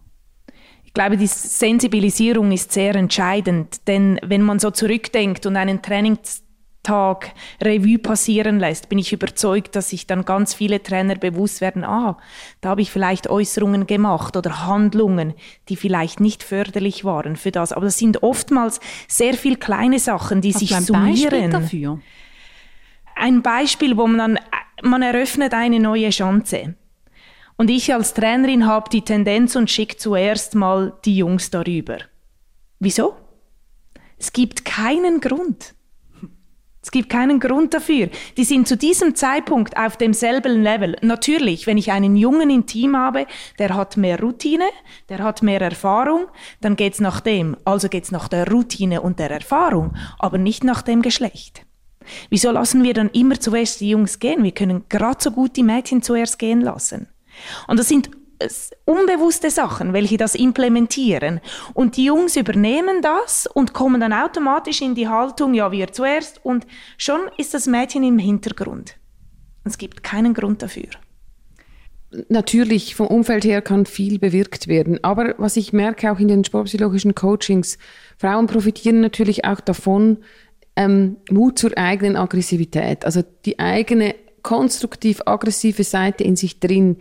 Ich 0.85 0.93
glaube, 0.93 1.17
die 1.17 1.25
Sensibilisierung 1.25 2.51
ist 2.51 2.71
sehr 2.71 2.93
entscheidend, 2.93 3.87
denn 3.87 4.19
wenn 4.23 4.43
man 4.43 4.59
so 4.59 4.69
zurückdenkt 4.69 5.47
und 5.47 5.55
einen 5.55 5.81
Trainings 5.81 6.43
Tag 6.83 7.33
Revue 7.61 7.99
passieren 7.99 8.59
lässt, 8.59 8.89
bin 8.89 8.99
ich 8.99 9.11
überzeugt, 9.11 9.75
dass 9.75 9.89
sich 9.89 10.07
dann 10.07 10.23
ganz 10.23 10.53
viele 10.53 10.81
Trainer 10.81 11.15
bewusst 11.15 11.61
werden, 11.61 11.83
ah, 11.83 12.17
da 12.61 12.69
habe 12.69 12.81
ich 12.81 12.91
vielleicht 12.91 13.29
Äußerungen 13.29 13.85
gemacht 13.85 14.37
oder 14.37 14.65
Handlungen, 14.65 15.33
die 15.67 15.75
vielleicht 15.75 16.19
nicht 16.19 16.41
förderlich 16.41 17.03
waren 17.03 17.35
für 17.35 17.51
das. 17.51 17.73
Aber 17.73 17.85
das 17.85 17.97
sind 17.97 18.23
oftmals 18.23 18.79
sehr 19.07 19.33
viel 19.33 19.57
kleine 19.57 19.99
Sachen, 19.99 20.41
die 20.41 20.53
Hast 20.53 20.59
sich 20.59 20.75
ein 20.75 20.83
summieren. 20.83 21.29
Beispiel 21.29 21.49
dafür? 21.49 21.99
Ein 23.15 23.41
Beispiel, 23.41 23.97
wo 23.97 24.07
man 24.07 24.17
dann, 24.17 24.39
man 24.81 25.01
eröffnet 25.01 25.53
eine 25.53 25.79
neue 25.79 26.09
Chance. 26.09 26.75
Und 27.57 27.69
ich 27.69 27.93
als 27.93 28.13
Trainerin 28.13 28.65
habe 28.65 28.89
die 28.89 29.01
Tendenz 29.01 29.57
und 29.57 29.69
schicke 29.69 29.97
zuerst 29.97 30.55
mal 30.55 30.93
die 31.03 31.17
Jungs 31.17 31.49
darüber. 31.49 31.97
Wieso? 32.79 33.17
Es 34.17 34.31
gibt 34.31 34.63
keinen 34.63 35.19
Grund. 35.19 35.75
Es 36.81 36.91
gibt 36.91 37.09
keinen 37.09 37.39
Grund 37.39 37.73
dafür. 37.73 38.09
Die 38.37 38.45
sind 38.45 38.67
zu 38.67 38.77
diesem 38.77 39.13
Zeitpunkt 39.13 39.75
auf 39.77 39.97
demselben 39.97 40.63
Level. 40.63 40.95
Natürlich, 41.01 41.67
wenn 41.67 41.77
ich 41.77 41.91
einen 41.91 42.15
Jungen 42.15 42.49
im 42.49 42.65
Team 42.65 42.95
habe, 42.95 43.27
der 43.59 43.75
hat 43.75 43.97
mehr 43.97 44.19
Routine, 44.19 44.65
der 45.09 45.19
hat 45.19 45.43
mehr 45.43 45.59
Erfahrung, 45.59 46.27
dann 46.61 46.77
geht's 46.77 47.01
nach 47.01 47.19
dem. 47.19 47.57
Also 47.65 47.89
geht's 47.89 48.11
nach 48.11 48.29
der 48.29 48.49
Routine 48.49 49.01
und 49.01 49.19
der 49.19 49.31
Erfahrung, 49.31 49.93
aber 50.19 50.37
nicht 50.37 50.63
nach 50.63 50.81
dem 50.81 51.01
Geschlecht. 51.01 51.65
Wieso 52.29 52.51
lassen 52.51 52.83
wir 52.83 52.93
dann 52.93 53.09
immer 53.09 53.39
zuerst 53.39 53.81
die 53.81 53.89
Jungs 53.89 54.19
gehen? 54.19 54.43
Wir 54.43 54.53
können 54.53 54.85
gerade 54.89 55.21
so 55.21 55.31
gut 55.31 55.57
die 55.57 55.63
Mädchen 55.63 56.01
zuerst 56.01 56.39
gehen 56.39 56.61
lassen. 56.61 57.07
Und 57.67 57.77
das 57.77 57.87
sind 57.87 58.09
unbewusste 58.85 59.49
Sachen, 59.49 59.93
welche 59.93 60.17
das 60.17 60.35
implementieren. 60.35 61.41
Und 61.73 61.97
die 61.97 62.05
Jungs 62.05 62.35
übernehmen 62.35 63.01
das 63.01 63.47
und 63.47 63.73
kommen 63.73 64.01
dann 64.01 64.13
automatisch 64.13 64.81
in 64.81 64.95
die 64.95 65.07
Haltung, 65.07 65.53
ja, 65.53 65.71
wir 65.71 65.91
zuerst. 65.91 66.39
Und 66.43 66.65
schon 66.97 67.19
ist 67.37 67.53
das 67.53 67.67
Mädchen 67.67 68.03
im 68.03 68.19
Hintergrund. 68.19 68.95
Es 69.63 69.77
gibt 69.77 70.03
keinen 70.03 70.33
Grund 70.33 70.61
dafür. 70.61 70.89
Natürlich, 72.27 72.95
vom 72.95 73.07
Umfeld 73.07 73.45
her 73.45 73.61
kann 73.61 73.85
viel 73.85 74.17
bewirkt 74.17 74.67
werden. 74.67 75.03
Aber 75.03 75.35
was 75.37 75.57
ich 75.57 75.73
merke 75.73 76.11
auch 76.11 76.19
in 76.19 76.27
den 76.27 76.43
sportpsychologischen 76.43 77.13
Coachings, 77.13 77.77
Frauen 78.17 78.47
profitieren 78.47 79.01
natürlich 79.01 79.45
auch 79.45 79.59
davon, 79.59 80.17
ähm, 80.75 81.17
Mut 81.29 81.59
zur 81.59 81.77
eigenen 81.77 82.15
Aggressivität. 82.15 83.05
Also 83.05 83.21
die 83.45 83.59
eigene 83.59 84.15
konstruktiv 84.41 85.21
aggressive 85.25 85.83
Seite 85.83 86.23
in 86.23 86.35
sich 86.35 86.59
drin 86.59 86.97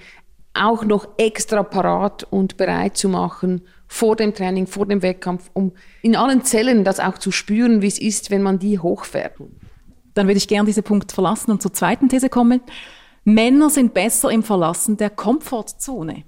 auch 0.58 0.84
noch 0.84 1.08
extra 1.16 1.62
parat 1.62 2.24
und 2.30 2.56
bereit 2.56 2.96
zu 2.96 3.08
machen 3.08 3.62
vor 3.86 4.16
dem 4.16 4.34
Training, 4.34 4.66
vor 4.66 4.86
dem 4.86 5.02
Wettkampf, 5.02 5.50
um 5.54 5.72
in 6.02 6.14
allen 6.14 6.44
Zellen 6.44 6.84
das 6.84 7.00
auch 7.00 7.18
zu 7.18 7.30
spüren, 7.30 7.80
wie 7.82 7.86
es 7.86 7.98
ist, 7.98 8.30
wenn 8.30 8.42
man 8.42 8.58
die 8.58 8.78
hochfährt. 8.78 9.34
Dann 10.14 10.26
würde 10.26 10.38
ich 10.38 10.48
gerne 10.48 10.66
diesen 10.66 10.82
Punkt 10.82 11.12
verlassen 11.12 11.50
und 11.50 11.62
zur 11.62 11.72
zweiten 11.72 12.08
These 12.08 12.28
kommen. 12.28 12.60
Männer 13.24 13.70
sind 13.70 13.94
besser 13.94 14.30
im 14.30 14.42
Verlassen 14.42 14.96
der 14.96 15.10
Komfortzone. 15.10 16.24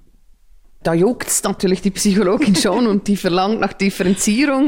Da 0.83 0.93
juckt 0.93 1.27
es 1.27 1.43
natürlich 1.43 1.81
die 1.81 1.91
Psychologin 1.91 2.55
schon 2.55 2.87
und 2.87 3.07
die 3.07 3.17
verlangt 3.17 3.59
nach 3.59 3.73
Differenzierung. 3.73 4.67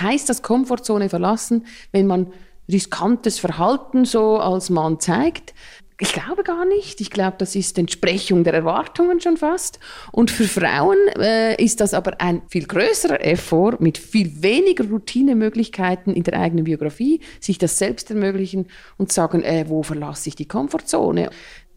Heißt 0.00 0.28
das 0.28 0.42
Komfortzone 0.42 1.08
verlassen, 1.08 1.66
wenn 1.92 2.06
man 2.06 2.32
riskantes 2.70 3.38
Verhalten 3.38 4.04
so 4.04 4.38
als 4.38 4.70
Mann 4.70 5.00
zeigt? 5.00 5.54
Ich 6.00 6.12
glaube 6.12 6.44
gar 6.44 6.64
nicht. 6.64 7.00
Ich 7.00 7.10
glaube, 7.10 7.36
das 7.38 7.56
ist 7.56 7.76
Entsprechung 7.76 8.44
der 8.44 8.54
Erwartungen 8.54 9.20
schon 9.20 9.36
fast. 9.36 9.80
Und 10.12 10.30
für 10.30 10.44
Frauen 10.44 10.96
äh, 11.18 11.60
ist 11.60 11.80
das 11.80 11.92
aber 11.92 12.20
ein 12.20 12.42
viel 12.48 12.66
größerer 12.66 13.24
Effort 13.24 13.78
mit 13.80 13.98
viel 13.98 14.40
weniger 14.40 14.84
Routinemöglichkeiten 14.88 16.14
in 16.14 16.22
der 16.22 16.38
eigenen 16.38 16.64
Biografie, 16.64 17.20
sich 17.40 17.58
das 17.58 17.78
selbst 17.78 18.10
ermöglichen 18.10 18.66
und 18.96 19.10
sagen, 19.10 19.42
äh, 19.42 19.64
wo 19.66 19.82
verlasse 19.82 20.28
ich 20.28 20.36
die 20.36 20.46
Komfortzone? 20.46 21.30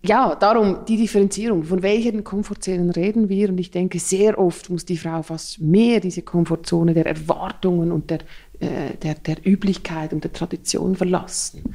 Ja, 0.03 0.35
darum 0.35 0.85
die 0.87 0.97
Differenzierung. 0.97 1.63
Von 1.63 1.81
welchen 1.81 2.23
Komfortzonen 2.23 2.91
reden 2.91 3.27
wir? 3.27 3.49
Und 3.49 3.59
ich 3.59 3.71
denke, 3.71 3.97
sehr 3.97 4.37
oft 4.37 4.69
muss 4.69 4.85
die 4.85 4.97
Frau 4.97 5.23
fast 5.23 5.59
mehr 5.59 5.99
diese 5.99 6.21
Komfortzone 6.21 6.93
der 6.93 7.07
Erwartungen 7.07 7.91
und 7.91 8.11
der, 8.11 8.19
äh, 8.59 8.95
der, 9.01 9.15
der 9.15 9.37
Üblichkeit 9.43 10.13
und 10.13 10.23
der 10.23 10.31
Tradition 10.31 10.95
verlassen 10.95 11.73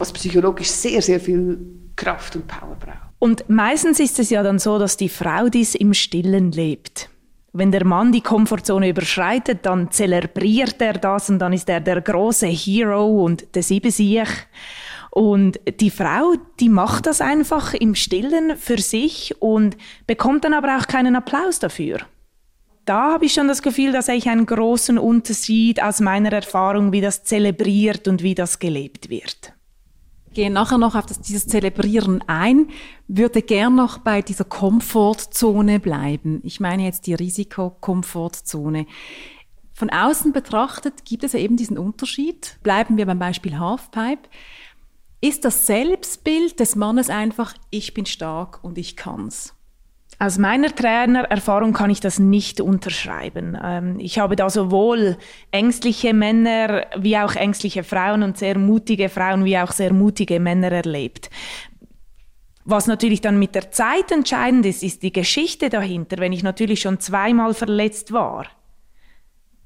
was 0.00 0.12
psychologisch 0.12 0.68
sehr, 0.68 1.02
sehr 1.02 1.20
viel 1.20 1.58
Kraft 1.94 2.34
und 2.34 2.48
Power 2.48 2.76
braucht. 2.80 3.10
Und 3.18 3.48
meistens 3.48 4.00
ist 4.00 4.18
es 4.18 4.30
ja 4.30 4.42
dann 4.42 4.58
so, 4.58 4.78
dass 4.78 4.96
die 4.96 5.10
Frau 5.10 5.48
dies 5.48 5.74
im 5.74 5.92
Stillen 5.92 6.52
lebt. 6.52 7.10
Wenn 7.52 7.70
der 7.72 7.84
Mann 7.84 8.12
die 8.12 8.22
Komfortzone 8.22 8.88
überschreitet, 8.88 9.66
dann 9.66 9.90
zelebriert 9.90 10.80
er 10.80 10.94
das 10.94 11.28
und 11.28 11.40
dann 11.40 11.52
ist 11.52 11.68
er 11.68 11.80
der 11.80 12.00
große 12.00 12.46
Hero 12.46 13.24
und 13.24 13.54
der 13.54 13.62
Siebesieg. 13.62 14.28
Und 15.10 15.58
die 15.80 15.90
Frau, 15.90 16.34
die 16.60 16.68
macht 16.68 17.06
das 17.06 17.20
einfach 17.20 17.74
im 17.74 17.96
Stillen 17.96 18.56
für 18.56 18.78
sich 18.78 19.34
und 19.40 19.76
bekommt 20.06 20.44
dann 20.44 20.54
aber 20.54 20.78
auch 20.78 20.86
keinen 20.86 21.16
Applaus 21.16 21.58
dafür. 21.58 21.98
Da 22.84 23.12
habe 23.12 23.26
ich 23.26 23.34
schon 23.34 23.48
das 23.48 23.62
Gefühl, 23.62 23.92
dass 23.92 24.08
ich 24.08 24.28
einen 24.28 24.46
großen 24.46 24.96
Unterschied 24.96 25.82
aus 25.82 26.00
meiner 26.00 26.32
Erfahrung, 26.32 26.92
wie 26.92 27.00
das 27.00 27.24
zelebriert 27.24 28.08
und 28.08 28.22
wie 28.22 28.36
das 28.36 28.60
gelebt 28.60 29.10
wird 29.10 29.52
gehe 30.32 30.50
nachher 30.50 30.78
noch 30.78 30.94
auf 30.94 31.06
das, 31.06 31.20
dieses 31.20 31.46
Zelebrieren 31.46 32.22
ein, 32.26 32.68
würde 33.08 33.42
gern 33.42 33.74
noch 33.74 33.98
bei 33.98 34.22
dieser 34.22 34.44
Komfortzone 34.44 35.80
bleiben. 35.80 36.40
Ich 36.44 36.60
meine 36.60 36.84
jetzt 36.84 37.06
die 37.06 37.14
Risikokomfortzone. 37.14 38.86
Von 39.72 39.90
außen 39.90 40.32
betrachtet 40.32 41.04
gibt 41.04 41.24
es 41.24 41.32
ja 41.32 41.38
eben 41.38 41.56
diesen 41.56 41.78
Unterschied. 41.78 42.58
Bleiben 42.62 42.96
wir 42.96 43.06
beim 43.06 43.18
Beispiel 43.18 43.58
Halfpipe. 43.58 44.28
Ist 45.22 45.44
das 45.44 45.66
Selbstbild 45.66 46.60
des 46.60 46.76
Mannes 46.76 47.10
einfach, 47.10 47.54
ich 47.70 47.94
bin 47.94 48.06
stark 48.06 48.62
und 48.62 48.78
ich 48.78 48.96
kann's? 48.96 49.54
Aus 50.22 50.36
meiner 50.36 50.68
Trainererfahrung 50.74 51.72
kann 51.72 51.88
ich 51.88 52.00
das 52.00 52.18
nicht 52.18 52.60
unterschreiben. 52.60 53.56
Ähm, 53.64 53.98
ich 53.98 54.18
habe 54.18 54.36
da 54.36 54.50
sowohl 54.50 55.16
ängstliche 55.50 56.12
Männer 56.12 56.84
wie 56.98 57.16
auch 57.16 57.34
ängstliche 57.36 57.84
Frauen 57.84 58.22
und 58.22 58.36
sehr 58.36 58.58
mutige 58.58 59.08
Frauen 59.08 59.46
wie 59.46 59.56
auch 59.56 59.72
sehr 59.72 59.94
mutige 59.94 60.38
Männer 60.38 60.72
erlebt. 60.72 61.30
Was 62.66 62.86
natürlich 62.86 63.22
dann 63.22 63.38
mit 63.38 63.54
der 63.54 63.70
Zeit 63.70 64.12
entscheidend 64.12 64.66
ist, 64.66 64.82
ist 64.82 65.02
die 65.02 65.12
Geschichte 65.12 65.70
dahinter. 65.70 66.18
Wenn 66.18 66.34
ich 66.34 66.42
natürlich 66.42 66.82
schon 66.82 67.00
zweimal 67.00 67.54
verletzt 67.54 68.12
war, 68.12 68.44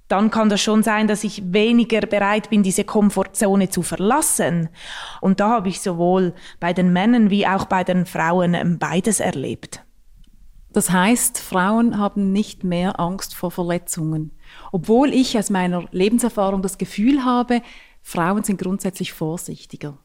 dann 0.07 0.31
kann 0.31 0.51
das 0.51 0.63
schon 0.63 0.85
sein, 0.85 1.09
dass 1.09 1.25
ich 1.25 1.53
weniger 1.53 2.03
bereit 2.03 2.51
bin, 2.51 2.63
diese 2.63 2.85
Komfortzone 2.85 3.71
zu 3.71 3.83
verlassen. 3.83 4.69
Und 5.21 5.41
da 5.41 5.49
habe 5.49 5.69
ich 5.69 5.81
sowohl 5.81 6.33
bei 6.61 6.73
den 6.73 6.93
Männern 6.93 7.31
wie 7.31 7.45
auch 7.45 7.65
bei 7.65 7.83
den 7.83 8.07
Frauen 8.07 8.55
ähm, 8.55 8.79
beides 8.79 9.19
erlebt. 9.19 9.85
Das 10.75 10.91
heißt, 10.91 11.39
Frauen 11.39 11.99
haben 11.99 12.33
nicht 12.33 12.65
mehr 12.65 12.99
Angst 12.99 13.37
vor 13.37 13.53
Verletzungen. 13.53 14.33
Obwohl 14.73 15.15
ich 15.15 15.39
aus 15.39 15.49
meiner 15.49 15.85
Lebenserfahrung 15.93 16.63
das 16.63 16.79
Gefühl 16.79 17.25
habe, 17.25 17.63
Frauen 18.03 18.43
sind 18.43 18.61
grundsätzlich 18.61 19.13
vorsichtiger 19.13 19.97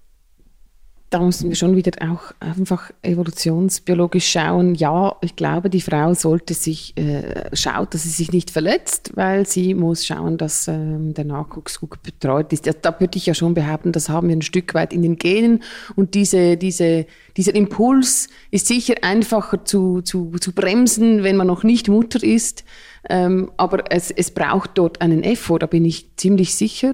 da 1.10 1.20
müssen 1.20 1.50
wir 1.50 1.56
schon 1.56 1.75
wieder 1.75 1.92
auch 2.08 2.34
einfach 2.39 2.92
evolutionsbiologisch 3.01 4.28
schauen. 4.28 4.75
Ja, 4.75 5.16
ich 5.22 5.36
glaube, 5.36 5.72
die 5.72 5.82
Frau 5.82 6.13
sollte 6.13 6.54
sich 6.54 6.96
äh, 6.98 7.50
schaut, 7.54 7.96
dass 7.96 8.04
sie 8.04 8.10
sich 8.10 8.32
nicht 8.32 8.51
verletzt, 8.51 9.12
weil 9.16 9.48
sie 9.48 9.74
muss 9.74 10.06
schauen, 10.06 10.38
dass 10.38 10.68
ähm, 10.68 11.16
der 11.16 11.25
Nachwuchs 11.25 11.80
gut 11.80 12.04
betreut 12.04 12.54
ist. 12.54 12.68
Ja, 12.68 12.74
da 12.74 13.00
würde 13.00 13.18
ich 13.18 13.25
ja 13.25 13.34
schon 13.34 13.56
behaupten, 13.56 13.92
das 13.92 14.08
haben 14.08 14.28
wir 14.28 14.36
ein 14.36 14.44
Stück 14.44 14.75
weit 14.75 14.94
in 14.94 15.01
den 15.01 15.18
Genen 15.18 15.63
und 15.96 16.13
diese, 16.13 16.58
diese, 16.58 17.08
dieser 17.36 17.56
Impuls 17.56 18.28
ist 18.51 18.68
sicher 18.68 18.96
einfacher 19.01 19.66
zu, 19.66 20.01
zu, 20.01 20.34
zu 20.39 20.51
bremsen, 20.54 21.24
wenn 21.24 21.38
man 21.38 21.48
noch 21.48 21.63
nicht 21.63 21.88
Mutter 21.88 22.24
ist. 22.24 22.63
Ähm, 23.10 23.51
aber 23.58 23.92
es, 23.92 24.12
es 24.12 24.30
braucht 24.30 24.72
dort 24.75 25.01
einen 25.01 25.24
Effort, 25.24 25.60
da 25.60 25.66
bin 25.66 25.86
ich 25.86 26.16
ziemlich 26.18 26.54
sicher. 26.54 26.94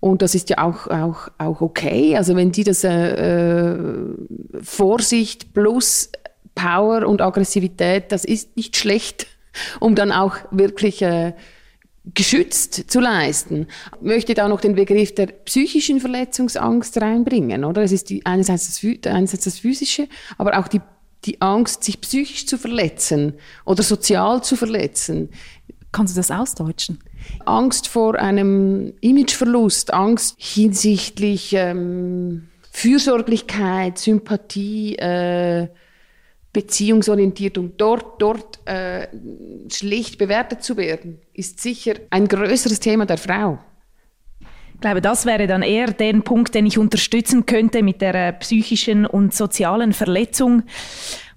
Und 0.00 0.22
das 0.22 0.34
ist 0.34 0.48
ja 0.48 0.58
auch, 0.58 0.86
auch, 0.86 1.28
auch 1.36 1.60
okay. 1.60 2.16
Also 2.16 2.34
wenn 2.34 2.52
die 2.52 2.64
das 2.64 2.84
äh, 2.84 3.68
äh, 3.68 3.76
Vorsicht 4.62 5.52
plus 5.52 6.10
Power 6.54 7.06
und 7.06 7.20
Aggressivität, 7.20 8.10
das 8.10 8.24
ist 8.24 8.56
nicht 8.56 8.76
schlecht, 8.76 9.26
um 9.80 9.94
dann 9.94 10.10
auch 10.10 10.36
wirklich 10.50 11.02
äh, 11.02 11.34
geschützt 12.14 12.90
zu 12.90 12.98
leisten. 12.98 13.66
Ich 13.96 14.02
möchte 14.02 14.34
da 14.34 14.48
noch 14.48 14.62
den 14.62 14.74
Begriff 14.74 15.14
der 15.14 15.26
psychischen 15.26 16.00
Verletzungsangst 16.00 17.00
reinbringen, 17.00 17.64
oder? 17.64 17.82
Es 17.82 17.92
ist 17.92 18.08
die, 18.08 18.24
einerseits, 18.24 18.66
das, 18.66 19.12
einerseits 19.12 19.44
das 19.44 19.58
physische, 19.58 20.08
aber 20.38 20.58
auch 20.58 20.68
die, 20.68 20.80
die 21.26 21.40
Angst, 21.42 21.84
sich 21.84 22.00
psychisch 22.00 22.46
zu 22.46 22.56
verletzen 22.56 23.34
oder 23.66 23.82
sozial 23.82 24.42
zu 24.42 24.56
verletzen. 24.56 25.28
Kannst 25.92 26.16
du 26.16 26.18
das 26.18 26.30
ausdeutschen? 26.30 26.98
Angst 27.44 27.88
vor 27.88 28.16
einem 28.16 28.92
Imageverlust, 29.00 29.92
Angst 29.92 30.36
hinsichtlich 30.38 31.52
ähm, 31.54 32.48
Fürsorglichkeit, 32.70 33.98
Sympathie, 33.98 34.96
äh, 34.96 35.68
Beziehungsorientierung, 36.52 37.76
dort, 37.76 38.20
dort 38.20 38.66
äh, 38.66 39.06
schlecht 39.70 40.18
bewertet 40.18 40.62
zu 40.64 40.76
werden, 40.76 41.20
ist 41.32 41.60
sicher 41.60 41.94
ein 42.10 42.26
größeres 42.26 42.80
Thema 42.80 43.06
der 43.06 43.18
Frau. 43.18 43.58
Ich 44.74 44.80
glaube, 44.80 45.00
das 45.00 45.26
wäre 45.26 45.46
dann 45.46 45.62
eher 45.62 45.92
der 45.92 46.14
Punkt, 46.20 46.54
den 46.54 46.66
ich 46.66 46.78
unterstützen 46.78 47.44
könnte 47.46 47.82
mit 47.82 48.00
der 48.00 48.14
äh, 48.14 48.32
psychischen 48.32 49.06
und 49.06 49.34
sozialen 49.34 49.92
Verletzung, 49.92 50.62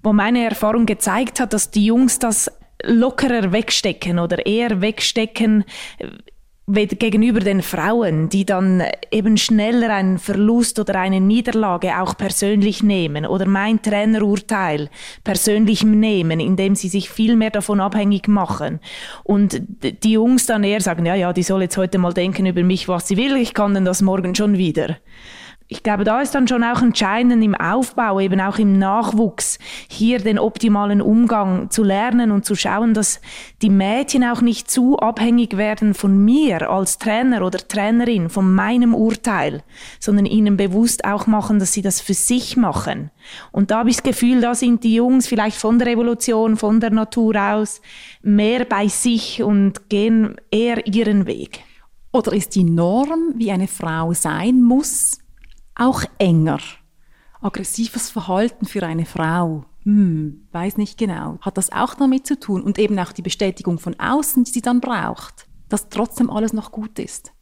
wo 0.01 0.13
meine 0.13 0.45
Erfahrung 0.45 0.85
gezeigt 0.85 1.39
hat, 1.39 1.53
dass 1.53 1.69
die 1.69 1.85
Jungs 1.85 2.19
das 2.19 2.49
lockerer 2.83 3.51
wegstecken 3.51 4.19
oder 4.19 4.45
eher 4.45 4.81
wegstecken 4.81 5.63
äh, 5.97 6.07
gegenüber 6.65 7.41
den 7.41 7.61
Frauen, 7.61 8.29
die 8.29 8.45
dann 8.45 8.83
eben 9.11 9.35
schneller 9.35 9.93
einen 9.93 10.17
Verlust 10.17 10.79
oder 10.79 10.97
eine 10.97 11.19
Niederlage 11.19 11.99
auch 11.99 12.15
persönlich 12.15 12.81
nehmen 12.81 13.25
oder 13.25 13.45
mein 13.45 13.81
Trainerurteil 13.81 14.89
persönlich 15.25 15.83
nehmen, 15.83 16.39
indem 16.39 16.75
sie 16.75 16.87
sich 16.87 17.09
viel 17.09 17.35
mehr 17.35 17.51
davon 17.51 17.81
abhängig 17.81 18.29
machen. 18.29 18.79
Und 19.23 19.61
die 20.03 20.13
Jungs 20.13 20.45
dann 20.45 20.63
eher 20.63 20.79
sagen, 20.79 21.05
ja, 21.05 21.15
ja, 21.15 21.33
die 21.33 21.43
soll 21.43 21.63
jetzt 21.63 21.75
heute 21.75 21.97
mal 21.97 22.13
denken 22.13 22.45
über 22.45 22.63
mich, 22.63 22.87
was 22.87 23.09
sie 23.09 23.17
will, 23.17 23.35
ich 23.35 23.53
kann 23.53 23.73
denn 23.73 23.85
das 23.85 24.01
morgen 24.01 24.33
schon 24.33 24.57
wieder 24.57 24.97
ich 25.73 25.81
glaube, 25.81 26.03
da 26.03 26.21
ist 26.21 26.35
dann 26.35 26.47
schon 26.47 26.63
auch 26.63 26.83
entscheidend 26.83 27.43
im 27.43 27.55
Aufbau, 27.55 28.19
eben 28.19 28.39
auch 28.39 28.59
im 28.59 28.77
Nachwuchs, 28.77 29.57
hier 29.89 30.19
den 30.19 30.37
optimalen 30.37 31.01
Umgang 31.01 31.71
zu 31.71 31.81
lernen 31.81 32.29
und 32.29 32.45
zu 32.45 32.53
schauen, 32.53 32.93
dass 32.93 33.19
die 33.63 33.71
Mädchen 33.71 34.23
auch 34.23 34.41
nicht 34.41 34.69
zu 34.69 34.99
abhängig 34.99 35.57
werden 35.57 35.95
von 35.95 36.23
mir 36.23 36.69
als 36.69 36.99
Trainer 36.99 37.43
oder 37.43 37.57
Trainerin, 37.57 38.29
von 38.29 38.53
meinem 38.53 38.93
Urteil, 38.93 39.63
sondern 39.99 40.27
ihnen 40.27 40.57
bewusst 40.57 41.05
auch 41.05 41.25
machen, 41.25 41.57
dass 41.57 41.73
sie 41.73 41.81
das 41.81 42.01
für 42.01 42.13
sich 42.13 42.55
machen. 42.55 43.09
Und 43.51 43.71
da 43.71 43.79
habe 43.79 43.89
ich 43.89 43.95
das 43.95 44.03
Gefühl, 44.03 44.41
da 44.41 44.53
sind 44.53 44.83
die 44.83 44.93
Jungs 44.93 45.25
vielleicht 45.25 45.57
von 45.57 45.79
der 45.79 45.87
Evolution, 45.87 46.55
von 46.55 46.81
der 46.81 46.91
Natur 46.91 47.35
aus 47.35 47.81
mehr 48.21 48.65
bei 48.65 48.87
sich 48.87 49.41
und 49.41 49.89
gehen 49.89 50.35
eher 50.51 50.85
ihren 50.85 51.25
Weg. 51.25 51.61
Oder 52.11 52.33
ist 52.33 52.53
die 52.53 52.63
Norm, 52.63 53.33
wie 53.37 53.51
eine 53.51 53.67
Frau 53.67 54.13
sein 54.13 54.61
muss, 54.61 55.22
auch 55.75 56.03
enger. 56.17 56.59
Aggressives 57.41 58.09
Verhalten 58.09 58.65
für 58.65 58.83
eine 58.83 59.05
Frau. 59.05 59.65
Hm, 59.83 60.47
weiß 60.51 60.77
nicht 60.77 60.97
genau. 60.97 61.37
Hat 61.41 61.57
das 61.57 61.71
auch 61.71 61.93
damit 61.95 62.25
zu 62.25 62.39
tun 62.39 62.61
und 62.61 62.79
eben 62.79 62.97
auch 62.99 63.11
die 63.11 63.21
Bestätigung 63.21 63.79
von 63.79 63.99
außen, 63.99 64.45
die 64.45 64.51
sie 64.51 64.61
dann 64.61 64.79
braucht, 64.79 65.47
dass 65.67 65.89
trotzdem 65.89 66.29
alles 66.29 66.53
noch 66.53 66.71
gut 66.71 66.99
ist. 66.99 67.33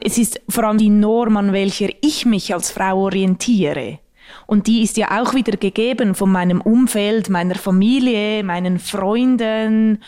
Es 0.00 0.18
ist 0.18 0.40
vor 0.48 0.64
allem 0.64 0.78
die 0.78 0.88
Norm, 0.88 1.36
an 1.36 1.52
welcher 1.52 1.88
ich 2.00 2.24
mich 2.24 2.52
als 2.54 2.70
Frau 2.70 3.02
orientiere. 3.02 4.00
Und 4.46 4.66
die 4.66 4.82
ist 4.82 4.96
ja 4.96 5.20
auch 5.20 5.34
wieder 5.34 5.56
gegeben 5.56 6.14
von 6.14 6.32
meinem 6.32 6.60
Umfeld, 6.60 7.28
meiner 7.28 7.56
Familie, 7.56 8.42
meinen 8.42 8.78
Freunden 8.78 10.02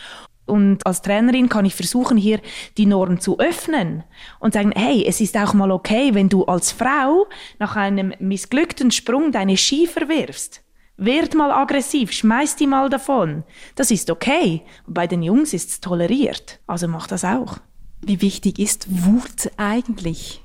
und 0.45 0.85
als 0.85 1.01
Trainerin 1.01 1.49
kann 1.49 1.65
ich 1.65 1.75
versuchen, 1.75 2.17
hier 2.17 2.39
die 2.77 2.85
Norm 2.85 3.19
zu 3.19 3.39
öffnen 3.39 4.03
und 4.39 4.53
sagen, 4.53 4.73
hey, 4.75 5.05
es 5.07 5.21
ist 5.21 5.37
auch 5.37 5.53
mal 5.53 5.71
okay, 5.71 6.13
wenn 6.13 6.29
du 6.29 6.45
als 6.45 6.71
Frau 6.71 7.27
nach 7.59 7.75
einem 7.75 8.13
missglückten 8.19 8.91
Sprung 8.91 9.31
deine 9.31 9.57
Ski 9.57 9.87
verwirfst. 9.87 10.61
Werd 10.97 11.33
mal 11.33 11.51
aggressiv, 11.51 12.11
schmeiß 12.11 12.55
die 12.55 12.67
mal 12.67 12.89
davon. 12.89 13.43
Das 13.75 13.89
ist 13.89 14.09
okay. 14.11 14.61
Bei 14.85 15.07
den 15.07 15.23
Jungs 15.23 15.53
ist 15.53 15.69
es 15.69 15.81
toleriert. 15.81 16.59
Also 16.67 16.87
mach 16.87 17.07
das 17.07 17.25
auch. 17.25 17.57
Wie 18.01 18.21
wichtig 18.21 18.59
ist 18.59 18.85
Wut 18.89 19.49
eigentlich? 19.57 20.41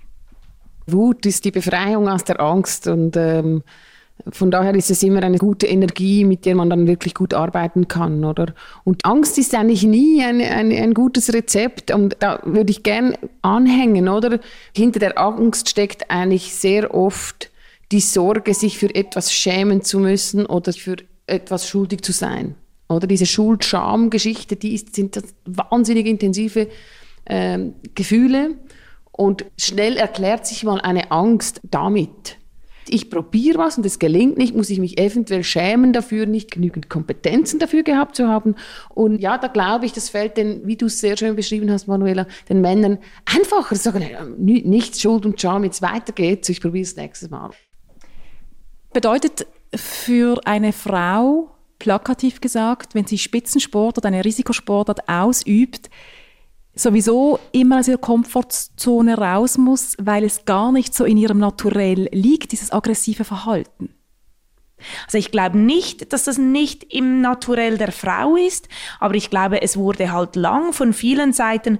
Wut 0.86 1.26
ist 1.26 1.44
die 1.44 1.50
Befreiung 1.50 2.08
aus 2.08 2.24
der 2.24 2.40
Angst 2.40 2.86
und 2.86 3.16
ähm, 3.16 3.62
von 4.30 4.50
daher 4.50 4.74
ist 4.74 4.90
es 4.90 5.02
immer 5.02 5.22
eine 5.22 5.38
gute 5.38 5.66
Energie, 5.66 6.24
mit 6.24 6.44
der 6.44 6.54
man 6.54 6.68
dann 6.68 6.86
wirklich 6.86 7.14
gut 7.14 7.34
arbeiten 7.34 7.88
kann, 7.88 8.24
oder? 8.24 8.54
Und 8.84 9.04
Angst 9.04 9.38
ist 9.38 9.54
eigentlich 9.54 9.84
nie 9.84 10.22
ein, 10.22 10.40
ein, 10.40 10.72
ein 10.72 10.94
gutes 10.94 11.32
Rezept. 11.32 11.92
Und 11.92 12.16
da 12.20 12.40
würde 12.44 12.70
ich 12.70 12.82
gern 12.82 13.14
anhängen, 13.42 14.08
oder? 14.08 14.40
Hinter 14.74 14.98
der 14.98 15.18
Angst 15.18 15.68
steckt 15.68 16.10
eigentlich 16.10 16.54
sehr 16.54 16.94
oft 16.94 17.50
die 17.92 18.00
Sorge, 18.00 18.54
sich 18.54 18.76
für 18.76 18.94
etwas 18.94 19.32
schämen 19.32 19.82
zu 19.82 19.98
müssen 19.98 20.46
oder 20.46 20.72
für 20.72 20.96
etwas 21.26 21.68
schuldig 21.68 22.02
zu 22.02 22.12
sein. 22.12 22.54
Oder 22.88 23.06
diese 23.06 23.26
Schuld-Scham-Geschichte, 23.26 24.56
die 24.56 24.74
ist, 24.74 24.94
sind 24.94 25.18
wahnsinnig 25.44 26.06
intensive 26.06 26.68
äh, 27.24 27.58
Gefühle. 27.94 28.56
Und 29.12 29.46
schnell 29.58 29.96
erklärt 29.96 30.46
sich 30.46 30.64
mal 30.64 30.80
eine 30.80 31.10
Angst 31.10 31.60
damit 31.64 32.38
ich 32.90 33.10
probiere 33.10 33.58
was 33.58 33.78
und 33.78 33.86
es 33.86 33.98
gelingt 33.98 34.38
nicht, 34.38 34.54
muss 34.54 34.70
ich 34.70 34.78
mich 34.78 34.98
eventuell 34.98 35.42
schämen 35.42 35.92
dafür, 35.92 36.26
nicht 36.26 36.50
genügend 36.50 36.88
Kompetenzen 36.88 37.58
dafür 37.58 37.82
gehabt 37.82 38.16
zu 38.16 38.28
haben. 38.28 38.54
Und 38.90 39.18
ja, 39.20 39.38
da 39.38 39.48
glaube 39.48 39.86
ich, 39.86 39.92
das 39.92 40.08
fällt 40.08 40.36
den, 40.36 40.66
wie 40.66 40.76
du 40.76 40.86
es 40.86 41.00
sehr 41.00 41.16
schön 41.16 41.36
beschrieben 41.36 41.70
hast, 41.70 41.86
Manuela, 41.88 42.26
den 42.48 42.60
Männern 42.60 42.98
einfacher 43.24 43.76
sagen, 43.76 44.04
nichts 44.38 45.00
Schuld 45.00 45.26
und 45.26 45.40
Scham, 45.40 45.64
jetzt 45.64 45.82
weiter 45.82 46.12
geht's, 46.12 46.48
ich 46.48 46.60
probiere 46.60 46.82
es 46.82 46.96
nächstes 46.96 47.30
Mal. 47.30 47.50
Bedeutet 48.92 49.46
für 49.74 50.40
eine 50.44 50.72
Frau, 50.72 51.50
plakativ 51.78 52.40
gesagt, 52.40 52.94
wenn 52.94 53.06
sie 53.06 53.18
Spitzensport 53.18 53.98
oder 53.98 54.08
eine 54.08 54.24
Risikosportart 54.24 55.08
ausübt, 55.08 55.90
sowieso 56.78 57.38
immer 57.52 57.80
aus 57.80 57.88
ihrer 57.88 57.98
Komfortzone 57.98 59.16
raus 59.16 59.58
muss, 59.58 59.96
weil 59.98 60.24
es 60.24 60.44
gar 60.44 60.72
nicht 60.72 60.94
so 60.94 61.04
in 61.04 61.16
ihrem 61.16 61.38
Naturell 61.38 62.08
liegt, 62.12 62.52
dieses 62.52 62.70
aggressive 62.70 63.24
Verhalten. 63.24 63.94
Also 65.06 65.18
ich 65.18 65.30
glaube 65.30 65.58
nicht, 65.58 66.12
dass 66.12 66.24
das 66.24 66.38
nicht 66.38 66.84
im 66.92 67.20
Naturell 67.20 67.78
der 67.78 67.92
Frau 67.92 68.36
ist, 68.36 68.68
aber 69.00 69.14
ich 69.14 69.30
glaube, 69.30 69.62
es 69.62 69.76
wurde 69.76 70.12
halt 70.12 70.36
lang 70.36 70.72
von 70.72 70.92
vielen 70.92 71.32
Seiten 71.32 71.78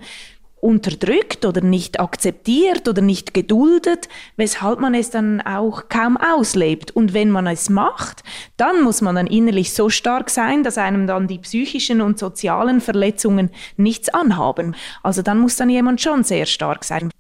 unterdrückt 0.61 1.45
oder 1.45 1.61
nicht 1.61 2.01
akzeptiert 2.01 2.89
oder 2.89 3.03
nicht 3.03 3.35
geduldet, 3.35 4.09
weshalb 4.37 4.81
man 4.81 4.95
es 4.95 5.11
dann 5.11 5.41
auch 5.41 5.89
kaum 5.89 6.17
auslebt. 6.17 6.91
Und 6.91 7.15
wenn 7.15 7.31
man 7.31 7.47
es 7.47 7.71
macht, 7.71 8.23
dann 8.57 8.83
muss 8.83 9.01
man 9.01 9.15
dann 9.15 9.27
innerlich 9.27 9.73
so 9.73 9.89
stark 9.89 10.31
sein, 10.31 10.63
dass 10.63 10.79
einem 10.79 11.07
dann 11.07 11.29
die 11.29 11.39
psychischen 11.39 12.01
und 12.01 12.19
sozialen 12.19 12.81
Verletzungen 12.81 13.51
nichts 13.77 14.09
anhaben. 14.09 14.75
Also 15.03 15.23
dann 15.23 15.39
muss 15.39 15.57
dann 15.57 15.71
jemand 15.71 16.01
schon 16.01 16.25
sehr 16.25 16.47
stark 16.47 16.85
sein. 16.85 17.11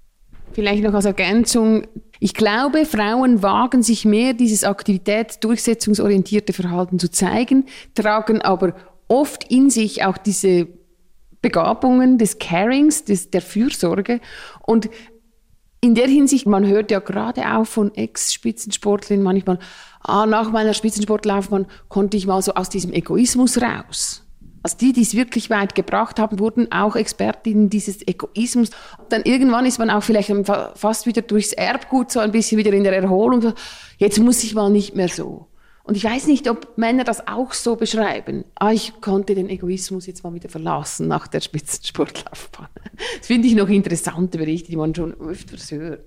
Vielleicht 0.52 0.82
noch 0.82 0.94
als 0.94 1.04
Ergänzung. 1.04 1.86
Ich 2.20 2.34
glaube, 2.34 2.84
Frauen 2.84 3.42
wagen 3.42 3.82
sich 3.82 4.04
mehr, 4.04 4.32
dieses 4.32 4.64
aktivitätsdurchsetzungsorientierte 4.64 6.52
Verhalten 6.52 6.98
zu 6.98 7.10
zeigen, 7.10 7.66
tragen 7.94 8.42
aber 8.42 8.74
oft 9.06 9.50
in 9.50 9.70
sich 9.70 10.04
auch 10.04 10.18
diese 10.18 10.66
Begabungen 11.42 12.18
des 12.18 12.38
Carings, 12.38 13.04
des, 13.04 13.30
der 13.30 13.42
Fürsorge. 13.42 14.20
Und 14.66 14.90
in 15.80 15.94
der 15.94 16.08
Hinsicht, 16.08 16.46
man 16.46 16.66
hört 16.66 16.90
ja 16.90 16.98
gerade 16.98 17.42
auch 17.54 17.66
von 17.66 17.94
Ex-Spitzensportlerinnen 17.94 19.22
manchmal, 19.22 19.58
ah, 20.02 20.26
nach 20.26 20.50
meiner 20.50 20.74
Spitzensportlaufbahn 20.74 21.66
konnte 21.88 22.16
ich 22.16 22.26
mal 22.26 22.42
so 22.42 22.54
aus 22.54 22.68
diesem 22.68 22.92
Egoismus 22.92 23.60
raus. 23.62 24.24
Also 24.62 24.76
die, 24.78 24.92
die 24.92 25.02
es 25.02 25.14
wirklich 25.14 25.50
weit 25.50 25.76
gebracht 25.76 26.18
haben, 26.18 26.40
wurden 26.40 26.72
auch 26.72 26.96
Expertinnen 26.96 27.70
dieses 27.70 28.06
Egoismus. 28.06 28.70
Dann 29.08 29.22
irgendwann 29.22 29.66
ist 29.66 29.78
man 29.78 29.88
auch 29.88 30.02
vielleicht 30.02 30.32
fast 30.74 31.06
wieder 31.06 31.22
durchs 31.22 31.52
Erbgut 31.52 32.10
so 32.10 32.18
ein 32.18 32.32
bisschen 32.32 32.58
wieder 32.58 32.72
in 32.72 32.82
der 32.82 32.96
Erholung. 32.96 33.52
Jetzt 33.98 34.18
muss 34.18 34.42
ich 34.42 34.54
mal 34.54 34.70
nicht 34.70 34.96
mehr 34.96 35.08
so. 35.08 35.46
Und 35.88 35.96
ich 35.96 36.04
weiß 36.04 36.26
nicht, 36.26 36.50
ob 36.50 36.76
Männer 36.76 37.02
das 37.02 37.26
auch 37.28 37.54
so 37.54 37.74
beschreiben. 37.74 38.44
Ah, 38.56 38.72
ich 38.72 39.00
konnte 39.00 39.34
den 39.34 39.48
Egoismus 39.48 40.06
jetzt 40.06 40.22
mal 40.22 40.34
wieder 40.34 40.50
verlassen 40.50 41.08
nach 41.08 41.26
der 41.26 41.40
Spitzensportlaufbahn. 41.40 42.68
Das 43.16 43.26
finde 43.26 43.48
ich 43.48 43.54
noch 43.54 43.70
interessante 43.70 44.36
Berichte, 44.36 44.70
die 44.70 44.76
man 44.76 44.94
schon 44.94 45.14
öfters 45.14 45.70
hört. 45.72 46.00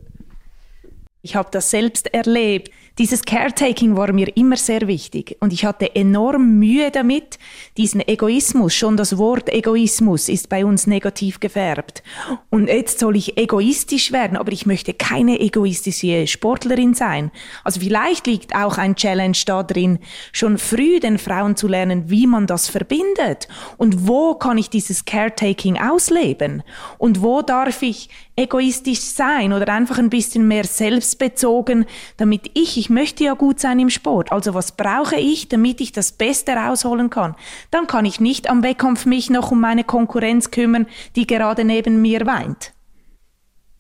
Ich 1.24 1.36
habe 1.36 1.50
das 1.52 1.70
selbst 1.70 2.12
erlebt. 2.14 2.72
Dieses 2.98 3.24
Caretaking 3.24 3.96
war 3.96 4.12
mir 4.12 4.36
immer 4.36 4.58
sehr 4.58 4.88
wichtig 4.88 5.38
und 5.40 5.54
ich 5.54 5.64
hatte 5.64 5.96
enorm 5.96 6.60
Mühe 6.60 6.92
damit, 6.92 7.40
diesen 7.78 8.06
Egoismus, 8.06 8.74
schon 8.74 8.98
das 8.98 9.18
Wort 9.18 9.48
Egoismus 9.50 10.28
ist 10.28 10.50
bei 10.50 10.66
uns 10.66 10.88
negativ 10.88 11.40
gefärbt. 11.40 12.04
Und 12.50 12.68
jetzt 12.68 13.00
soll 13.00 13.16
ich 13.16 13.38
egoistisch 13.38 14.12
werden, 14.12 14.36
aber 14.36 14.52
ich 14.52 14.66
möchte 14.66 14.94
keine 14.94 15.40
egoistische 15.40 16.28
Sportlerin 16.28 16.94
sein. 16.94 17.32
Also 17.64 17.80
vielleicht 17.80 18.28
liegt 18.28 18.56
auch 18.56 18.78
ein 18.78 18.96
Challenge 18.96 19.38
da 19.46 19.64
drin, 19.64 20.00
schon 20.34 20.58
früh 20.58 21.00
den 21.00 21.18
Frauen 21.18 21.56
zu 21.56 21.68
lernen, 21.68 22.10
wie 22.10 22.28
man 22.28 22.46
das 22.46 22.68
verbindet 22.68 23.48
und 23.78 24.08
wo 24.08 24.36
kann 24.36 24.58
ich 24.58 24.70
dieses 24.70 25.06
Caretaking 25.06 25.78
ausleben 25.80 26.62
und 26.98 27.22
wo 27.22 27.42
darf 27.42 27.84
ich 27.84 28.10
egoistisch 28.36 29.02
sein 29.02 29.54
oder 29.54 29.72
einfach 29.72 29.98
ein 29.98 30.10
bisschen 30.10 30.48
mehr 30.48 30.64
selbstbezogen, 31.12 31.86
damit 32.17 32.52
ich, 32.54 32.78
ich 32.78 32.89
möchte 32.89 33.24
ja 33.24 33.34
gut 33.34 33.60
sein 33.60 33.80
im 33.80 33.89
Sport, 33.89 34.32
also 34.32 34.54
was 34.54 34.74
brauche 34.74 35.17
ich, 35.17 35.50
damit 35.50 35.82
ich 35.82 35.91
das 35.91 36.12
Beste 36.12 36.54
rausholen 36.54 37.10
kann? 37.10 37.36
Dann 37.69 37.88
kann 37.88 38.06
ich 38.06 38.19
nicht 38.19 38.50
am 38.50 38.63
Wettkampf 38.63 39.06
mich 39.06 39.30
noch 39.30 39.52
um 39.52 39.60
meine 39.60 39.84
Konkurrenz 39.84 40.52
kümmern, 40.52 40.88
die 41.15 41.28
gerade 41.28 41.63
neben 41.63 42.02
mir 42.02 42.26
weint. 42.26 42.74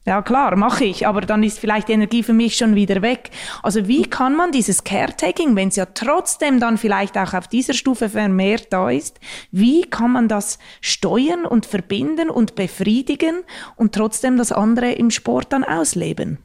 Ja 0.03 0.23
klar, 0.23 0.55
mache 0.55 0.83
ich, 0.83 1.05
aber 1.05 1.21
dann 1.21 1.43
ist 1.43 1.59
vielleicht 1.59 1.87
die 1.87 1.93
Energie 1.93 2.23
für 2.23 2.33
mich 2.33 2.57
schon 2.57 2.73
wieder 2.73 3.03
weg. 3.03 3.29
Also 3.61 3.87
wie 3.87 4.01
kann 4.01 4.35
man 4.35 4.51
dieses 4.51 4.83
Caretaking, 4.83 5.55
wenn 5.55 5.67
es 5.67 5.75
ja 5.75 5.85
trotzdem 5.85 6.59
dann 6.59 6.79
vielleicht 6.79 7.19
auch 7.19 7.35
auf 7.35 7.47
dieser 7.47 7.75
Stufe 7.75 8.09
vermehrt 8.09 8.73
da 8.73 8.89
ist, 8.89 9.19
wie 9.51 9.83
kann 9.83 10.11
man 10.11 10.27
das 10.27 10.57
steuern 10.81 11.45
und 11.45 11.67
verbinden 11.67 12.31
und 12.31 12.55
befriedigen 12.55 13.43
und 13.75 13.93
trotzdem 13.93 14.37
das 14.37 14.51
andere 14.51 14.91
im 14.91 15.11
Sport 15.11 15.53
dann 15.53 15.63
ausleben? 15.63 16.39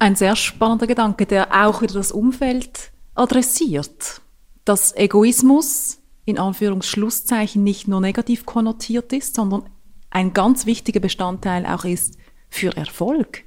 Ein 0.00 0.16
sehr 0.16 0.34
spannender 0.34 0.86
Gedanke, 0.86 1.26
der 1.26 1.66
auch 1.66 1.82
wieder 1.82 1.92
das 1.92 2.10
Umfeld 2.10 2.90
adressiert. 3.14 4.22
Dass 4.64 4.96
Egoismus 4.96 5.98
in 6.24 6.38
Anführungsschlusszeichen 6.38 7.62
nicht 7.62 7.86
nur 7.86 8.00
negativ 8.00 8.46
konnotiert 8.46 9.12
ist, 9.12 9.34
sondern 9.34 9.68
ein 10.08 10.32
ganz 10.32 10.64
wichtiger 10.64 11.00
Bestandteil 11.00 11.66
auch 11.66 11.84
ist 11.84 12.16
für 12.48 12.74
Erfolg. 12.74 13.44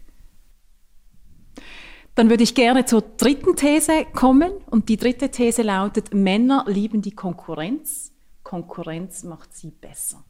Dann 2.14 2.30
würde 2.30 2.44
ich 2.44 2.54
gerne 2.54 2.86
zur 2.86 3.02
dritten 3.02 3.56
These 3.56 4.06
kommen 4.14 4.52
und 4.68 4.90
die 4.90 4.98
dritte 4.98 5.30
These 5.30 5.64
lautet, 5.64 6.14
Männer 6.14 6.66
lieben 6.68 7.02
die 7.02 7.16
Konkurrenz, 7.16 8.12
Konkurrenz 8.44 9.24
macht 9.24 9.56
sie 9.56 9.72
besser. 9.72 10.24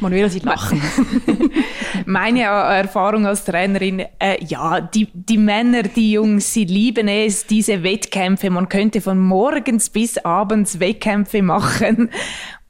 Manuela, 0.00 0.28
Sie 0.28 0.40
lachen. 0.40 0.80
Meine 2.06 2.42
Erfahrung 2.42 3.26
als 3.26 3.44
Trainerin, 3.44 4.00
äh, 4.18 4.42
ja, 4.44 4.80
die, 4.80 5.08
die 5.12 5.38
Männer, 5.38 5.82
die 5.82 6.12
Jungs, 6.12 6.52
sie 6.52 6.64
lieben 6.64 7.08
es, 7.08 7.46
diese 7.46 7.82
Wettkämpfe. 7.82 8.50
Man 8.50 8.68
könnte 8.68 9.00
von 9.00 9.18
morgens 9.18 9.90
bis 9.90 10.18
abends 10.18 10.80
Wettkämpfe 10.80 11.42
machen. 11.42 12.10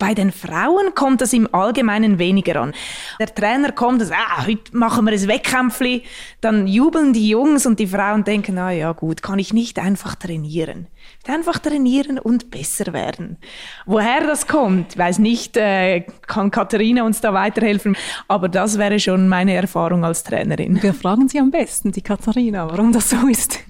Bei 0.01 0.15
den 0.15 0.33
Frauen 0.33 0.95
kommt 0.95 1.21
das 1.21 1.35
im 1.35 1.55
Allgemeinen 1.55 2.19
weniger 2.19 2.63
an. 2.63 2.73
Der 3.21 3.35
Trainer 3.35 3.71
kommt 3.73 4.01
sagt, 4.01 4.19
ah, 4.19 4.47
heute 4.47 4.75
machen 4.75 5.05
wir 5.05 5.13
ein 5.13 5.29
Wettkämpfli. 5.29 6.05
Dann 6.41 6.67
jubeln 6.67 7.13
die 7.13 7.29
Jungs 7.29 7.67
und 7.67 7.79
die 7.79 7.87
Frauen 7.87 8.25
denken, 8.25 8.57
ah 8.57 8.71
ja 8.71 8.93
gut, 8.93 9.23
kann 9.23 9.39
ich 9.39 9.53
nicht 9.53 9.79
einfach 9.79 10.15
trainieren. 10.15 10.87
Einfach 11.27 11.59
trainieren 11.59 12.19
und 12.19 12.51
besser 12.51 12.95
werden. 12.95 13.37
Woher 13.85 14.23
das 14.23 14.47
kommt, 14.47 14.97
weiß 14.97 15.19
nicht, 15.19 15.59
äh, 15.59 16.01
kann 16.27 16.51
Katharina 16.51 17.05
uns 17.05 17.21
da 17.21 17.35
weiterhelfen, 17.35 17.95
aber 18.27 18.49
das 18.49 18.79
wäre 18.79 18.99
schon 18.99 19.10
meine 19.19 19.55
Erfahrung 19.55 20.05
als 20.05 20.25
Trainerin. 20.25 20.83
Wir 20.83 20.95
fragen 20.95 21.29
Sie 21.29 21.39
am 21.39 21.51
besten, 21.51 21.93
die 21.93 22.03
Katharina, 22.03 22.71
warum 22.71 22.93
das 22.93 23.11
so 23.11 23.27
ist. 23.29 23.61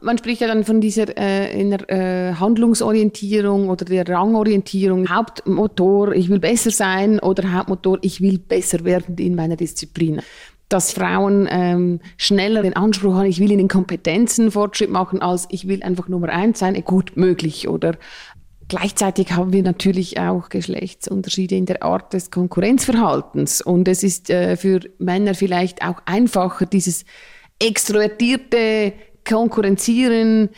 Man 0.00 0.18
spricht 0.18 0.40
ja 0.40 0.48
dann 0.48 0.64
von 0.64 0.80
dieser 0.80 1.16
äh, 1.16 1.58
in 1.58 1.70
der, 1.70 1.88
äh, 1.90 2.34
Handlungsorientierung 2.34 3.68
oder 3.68 3.84
der 3.84 4.08
Rangorientierung. 4.08 5.08
Hauptmotor, 5.08 6.12
ich 6.12 6.28
will 6.28 6.40
besser 6.40 6.70
sein 6.70 7.20
oder 7.20 7.52
Hauptmotor, 7.52 7.98
ich 8.02 8.20
will 8.20 8.38
besser 8.38 8.84
werden 8.84 9.16
in 9.18 9.34
meiner 9.34 9.56
Disziplin. 9.56 10.20
Dass 10.68 10.92
Frauen 10.92 11.46
ähm, 11.50 12.00
schneller 12.16 12.62
den 12.62 12.74
Anspruch 12.74 13.14
haben, 13.14 13.26
ich 13.26 13.38
will 13.38 13.52
in 13.52 13.58
den 13.58 13.68
Kompetenzen 13.68 14.50
Fortschritt 14.50 14.90
machen, 14.90 15.20
als 15.20 15.46
ich 15.50 15.68
will 15.68 15.82
einfach 15.82 16.08
Nummer 16.08 16.30
eins 16.30 16.58
sein, 16.58 16.82
gut 16.84 17.16
möglich. 17.16 17.68
Oder 17.68 17.96
Gleichzeitig 18.72 19.32
haben 19.32 19.52
wir 19.52 19.62
natürlich 19.62 20.18
auch 20.18 20.48
Geschlechtsunterschiede 20.48 21.54
in 21.54 21.66
der 21.66 21.82
Art 21.82 22.14
des 22.14 22.30
Konkurrenzverhaltens. 22.30 23.60
Und 23.60 23.86
es 23.86 24.02
ist 24.02 24.30
äh, 24.30 24.56
für 24.56 24.80
Männer 24.96 25.34
vielleicht 25.34 25.84
auch 25.84 25.96
einfacher, 26.06 26.64
dieses 26.64 27.04
extrovertierte 27.58 28.94
Konkurrenzieren, 29.28 30.48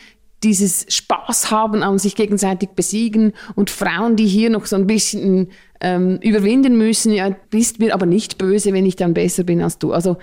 dieses 0.43 0.85
Spaß 0.87 1.51
haben 1.51 1.83
an 1.83 1.99
sich 1.99 2.15
gegenseitig 2.15 2.69
besiegen 2.69 3.33
und 3.53 3.69
Frauen, 3.69 4.15
die 4.15 4.27
hier 4.27 4.49
noch 4.49 4.65
so 4.65 4.77
ein 4.77 4.87
bisschen 4.87 5.49
ähm, 5.81 6.17
überwinden 6.23 6.77
müssen, 6.77 7.11
ja, 7.11 7.35
bist 7.49 7.79
mir 7.79 7.93
aber 7.93 8.05
nicht 8.05 8.37
böse, 8.37 8.71
wenn 8.71 8.85
ich 8.85 8.95
dann 8.95 9.13
besser 9.13 9.43
bin 9.43 9.61
als 9.61 9.77
du. 9.77 9.91
Also 9.91 10.15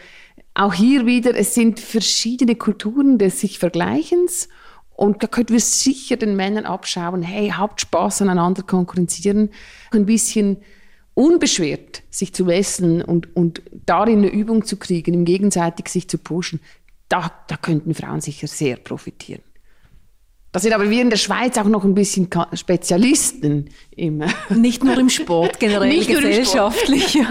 auch 0.55 0.73
hier 0.73 1.05
wieder, 1.05 1.37
es 1.37 1.53
sind 1.53 1.79
verschiedene 1.79 2.57
Kulturen 2.57 3.19
des 3.19 3.41
sich 3.41 3.59
Vergleichens 3.59 4.49
und 4.95 5.23
da 5.23 5.27
könnten 5.27 5.53
wir 5.55 5.61
sicher 5.61 6.17
den 6.17 6.37
Männern 6.37 6.65
abschauen, 6.65 7.23
hey, 7.23 7.51
habt 7.51 7.81
Spaß 7.81 8.23
aneinander 8.23 8.63
konkurrenzieren, 8.63 9.51
ein 9.91 10.07
bisschen 10.07 10.59
unbeschwert 11.15 12.03
sich 12.11 12.33
zu 12.33 12.45
messen 12.45 13.03
und, 13.03 13.37
und 13.37 13.63
darin 13.85 14.19
eine 14.19 14.29
Übung 14.29 14.65
zu 14.65 14.77
kriegen, 14.77 15.13
im 15.13 15.25
gegenseitig 15.25 15.89
sich 15.89 16.09
zu 16.09 16.19
pushen 16.19 16.61
da, 17.13 17.31
da 17.47 17.57
könnten 17.57 17.95
Frauen 17.95 18.23
sicher 18.23 18.47
sehr 18.47 18.77
profitieren. 18.77 19.43
Da 20.51 20.61
sind 20.61 20.73
aber 20.73 20.89
wir 20.89 21.03
in 21.03 21.11
der 21.11 21.19
Schweiz 21.19 21.59
auch 21.59 21.65
noch 21.65 21.85
ein 21.85 21.95
bisschen 21.95 22.29
Spezialisten 22.55 23.69
im 23.91 24.23
Nicht 24.49 24.83
nur 24.83 24.99
im 24.99 25.11
Sport, 25.11 25.61
generell 25.61 26.05
gesellschaftlich. 26.05 27.19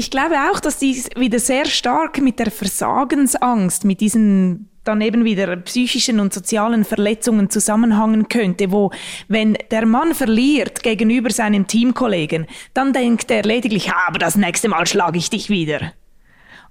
Ich 0.00 0.12
glaube 0.12 0.36
auch, 0.48 0.60
dass 0.60 0.78
dies 0.78 1.08
wieder 1.16 1.40
sehr 1.40 1.64
stark 1.64 2.20
mit 2.20 2.38
der 2.38 2.52
Versagensangst, 2.52 3.84
mit 3.84 4.00
diesen 4.00 4.70
dann 4.88 5.00
eben 5.02 5.24
wieder 5.24 5.54
psychischen 5.56 6.18
und 6.18 6.32
sozialen 6.32 6.84
Verletzungen 6.84 7.50
zusammenhangen 7.50 8.28
könnte, 8.28 8.72
wo 8.72 8.90
wenn 9.28 9.56
der 9.70 9.86
Mann 9.86 10.14
verliert 10.14 10.82
gegenüber 10.82 11.30
seinen 11.30 11.66
Teamkollegen, 11.66 12.46
dann 12.74 12.92
denkt 12.92 13.30
er 13.30 13.42
lediglich, 13.42 13.92
aber 14.08 14.18
das 14.18 14.36
nächste 14.36 14.68
Mal 14.68 14.86
schlage 14.86 15.18
ich 15.18 15.30
dich 15.30 15.50
wieder. 15.50 15.92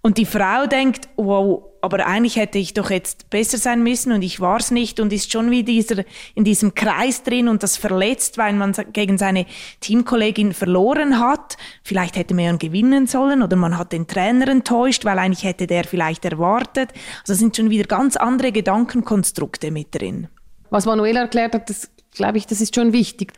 Und 0.02 0.18
die 0.18 0.26
Frau 0.26 0.68
denkt, 0.68 1.08
wow, 1.18 1.64
aber 1.88 2.06
eigentlich 2.06 2.36
hätte 2.36 2.58
ich 2.58 2.73
doch 2.73 2.89
jetzt 2.89 3.30
besser 3.30 3.58
sein 3.58 3.82
müssen 3.82 4.12
und 4.12 4.21
ich 4.21 4.41
war 4.41 4.58
es 4.58 4.71
nicht 4.71 5.00
und 5.00 5.13
ist 5.13 5.32
schon 5.32 5.52
wie 5.52 5.63
dieser, 5.63 6.04
in 6.36 6.43
diesem 6.43 6.76
Kreis 6.76 7.23
drin 7.23 7.47
und 7.47 7.63
das 7.63 7.78
verletzt, 7.78 8.38
weil 8.38 8.52
man 8.52 8.73
gegen 8.91 9.17
seine 9.17 9.45
Teamkollegin 9.80 10.52
verloren 10.52 11.21
hat. 11.21 11.56
Vielleicht 11.84 12.17
hätte 12.17 12.34
man 12.34 12.60
gewinnen 12.60 13.08
sollen 13.08 13.41
oder 13.41 13.56
man 13.56 13.78
hat 13.78 13.93
den 13.93 14.06
Trainer 14.06 14.50
enttäuscht, 14.50 15.06
weil 15.06 15.17
eigentlich 15.17 15.45
hätte 15.45 15.65
der 15.65 15.86
vielleicht 15.86 16.26
erwartet. 16.26 16.91
Also 17.21 17.36
sind 17.36 17.56
schon 17.56 17.69
wieder 17.69 17.86
ganz 17.86 18.17
andere 18.17 18.52
Gedankenkonstrukte 18.52 19.71
mit 19.71 19.95
drin. 19.95 20.28
Was 20.69 20.86
Manuela 20.86 21.21
erklärt 21.21 21.54
hat, 21.54 21.69
das 21.69 21.89
glaube 22.12 22.38
ich, 22.38 22.47
das 22.47 22.60
ist 22.60 22.76
schon 22.76 22.91
wichtig 22.91 23.32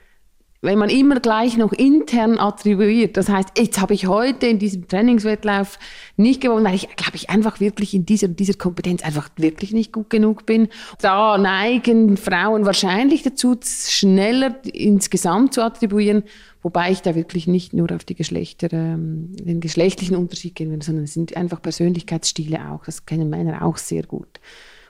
wenn 0.61 0.77
man 0.77 0.89
immer 0.89 1.21
gleich 1.21 1.55
noch 1.55 1.71
intern 1.71 2.37
attribuiert, 2.37 3.15
das 3.15 3.29
heißt, 3.29 3.57
jetzt 3.57 3.79
habe 3.79 3.93
ich 3.93 4.07
heute 4.07 4.47
in 4.47 4.59
diesem 4.59 4.87
Trainingswettlauf 4.87 5.79
nicht 6.17 6.41
gewonnen, 6.41 6.65
weil 6.65 6.75
ich, 6.75 6.93
glaube 6.97 7.15
ich, 7.15 7.29
einfach 7.29 7.61
wirklich 7.61 7.93
in 7.93 8.05
dieser, 8.05 8.27
dieser 8.27 8.55
Kompetenz 8.55 9.03
einfach 9.03 9.29
wirklich 9.37 9.71
nicht 9.71 9.93
gut 9.93 10.09
genug 10.09 10.45
bin. 10.45 10.67
Da 10.99 11.37
neigen 11.37 12.17
Frauen 12.17 12.65
wahrscheinlich 12.65 13.23
dazu, 13.23 13.57
schneller 13.63 14.55
insgesamt 14.73 15.53
zu 15.53 15.63
attribuieren, 15.63 16.23
wobei 16.61 16.91
ich 16.91 17.01
da 17.01 17.15
wirklich 17.15 17.47
nicht 17.47 17.71
nur 17.73 17.89
auf 17.93 18.03
die 18.03 18.15
Geschlechter, 18.15 18.67
ähm, 18.73 19.29
den 19.37 19.61
geschlechtlichen 19.61 20.17
Unterschied 20.17 20.55
gehen 20.55 20.71
will, 20.71 20.81
sondern 20.81 21.05
es 21.05 21.13
sind 21.13 21.37
einfach 21.37 21.61
Persönlichkeitsstile 21.61 22.71
auch. 22.71 22.83
Das 22.83 23.05
kennen 23.05 23.29
Männer 23.29 23.65
auch 23.65 23.77
sehr 23.77 24.03
gut. 24.03 24.41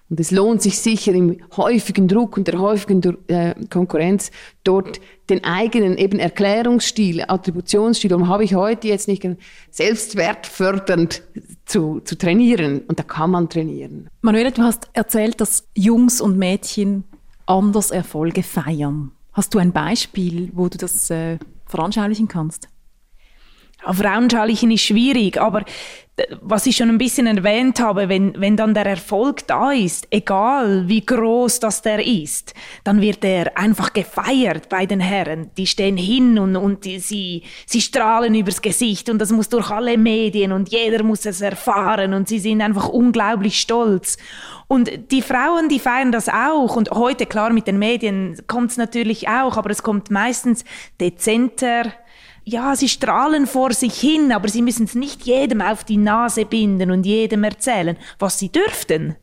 Und 0.09 0.19
es 0.19 0.31
lohnt 0.31 0.61
sich 0.61 0.79
sicher 0.79 1.13
im 1.13 1.37
häufigen 1.55 2.07
Druck 2.07 2.35
und 2.35 2.47
der 2.47 2.59
häufigen 2.59 3.01
äh, 3.27 3.53
Konkurrenz 3.69 4.31
dort 4.63 4.99
den 5.29 5.43
eigenen 5.43 5.97
eben 5.97 6.17
Erklärungsstil, 6.17 7.23
Attributionsstil, 7.27 8.09
warum 8.09 8.27
habe 8.27 8.43
ich 8.43 8.55
heute 8.55 8.87
jetzt 8.87 9.07
nicht 9.07 9.27
selbstwertfördernd 9.69 11.21
zu, 11.65 11.99
zu 11.99 12.17
trainieren. 12.17 12.81
Und 12.87 12.97
da 12.97 13.03
kann 13.03 13.29
man 13.29 13.49
trainieren. 13.49 14.09
Manuela, 14.21 14.49
du 14.49 14.63
hast 14.63 14.89
erzählt, 14.93 15.39
dass 15.41 15.67
Jungs 15.75 16.21
und 16.21 16.39
Mädchen 16.39 17.03
anders 17.45 17.91
Erfolge 17.91 18.41
feiern. 18.41 19.11
Hast 19.33 19.53
du 19.53 19.59
ein 19.59 19.71
Beispiel, 19.71 20.49
wo 20.53 20.69
du 20.69 20.79
das 20.79 21.11
äh, 21.11 21.37
veranschaulichen 21.67 22.27
kannst? 22.27 22.67
Ja, 23.85 23.93
veranschaulichen 23.93 24.71
ist 24.71 24.81
schwierig, 24.81 25.39
aber 25.39 25.63
was 26.41 26.65
ich 26.65 26.77
schon 26.77 26.89
ein 26.89 26.97
bisschen 26.97 27.27
erwähnt 27.27 27.79
habe, 27.79 28.09
wenn, 28.09 28.39
wenn 28.39 28.55
dann 28.57 28.73
der 28.73 28.85
Erfolg 28.85 29.45
da 29.47 29.71
ist, 29.71 30.07
egal 30.09 30.87
wie 30.87 31.05
groß 31.05 31.59
das 31.59 31.81
der 31.81 32.05
ist, 32.05 32.53
dann 32.83 33.01
wird 33.01 33.23
er 33.23 33.57
einfach 33.57 33.93
gefeiert 33.93 34.69
bei 34.69 34.85
den 34.85 34.99
Herren. 34.99 35.51
Die 35.57 35.67
stehen 35.67 35.97
hin 35.97 36.39
und, 36.39 36.55
und 36.55 36.85
die, 36.85 36.99
sie, 36.99 37.43
sie 37.65 37.81
strahlen 37.81 38.35
übers 38.35 38.61
Gesicht 38.61 39.09
und 39.09 39.19
das 39.19 39.31
muss 39.31 39.49
durch 39.49 39.69
alle 39.69 39.97
Medien 39.97 40.51
und 40.51 40.69
jeder 40.69 41.03
muss 41.03 41.25
es 41.25 41.41
erfahren 41.41 42.13
und 42.13 42.27
sie 42.27 42.39
sind 42.39 42.61
einfach 42.61 42.89
unglaublich 42.89 43.59
stolz. 43.59 44.17
Und 44.71 45.11
die 45.11 45.23
Frauen, 45.23 45.67
die 45.67 45.79
feiern 45.79 46.11
das 46.11 46.29
auch. 46.29 46.75
Und 46.75 46.91
heute, 46.91 47.25
klar, 47.25 47.51
mit 47.51 47.65
den 47.65 47.79
Medien 47.79 48.39
kommt 48.45 48.69
es 48.69 48.77
natürlich 48.77 49.27
auch, 49.27 49.57
aber 49.57 49.71
es 49.71 49.81
kommt 49.81 50.11
meistens 50.11 50.63
dezenter, 51.01 51.91
ja, 52.49 52.75
sie 52.75 52.89
strahlen 52.89 53.47
vor 53.47 53.73
sich 53.73 53.99
hin, 53.99 54.31
aber 54.31 54.49
sie 54.49 54.61
müssen 54.61 54.85
es 54.85 54.95
nicht 54.95 55.23
jedem 55.23 55.61
auf 55.61 55.83
die 55.83 55.97
Nase 55.97 56.45
binden 56.45 56.91
und 56.91 57.05
jedem 57.05 57.43
erzählen, 57.43 57.97
was 58.17 58.39
sie 58.39 58.49
dürften. 58.49 59.15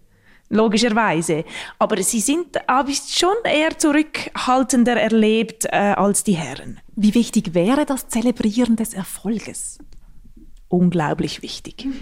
Logischerweise. 0.48 1.44
Aber 1.78 2.00
sie 2.02 2.20
sind, 2.20 2.56
habe 2.68 2.92
ich 2.92 3.00
schon 3.08 3.34
eher 3.44 3.76
zurückhaltender 3.76 4.96
erlebt 4.96 5.64
äh, 5.66 5.76
als 5.76 6.22
die 6.22 6.36
Herren. 6.36 6.78
Wie 6.94 7.14
wichtig 7.14 7.52
wäre 7.52 7.84
das 7.84 8.08
Zelebrieren 8.08 8.76
des 8.76 8.94
Erfolges? 8.94 9.78
Unglaublich 10.68 11.42
wichtig. 11.42 11.86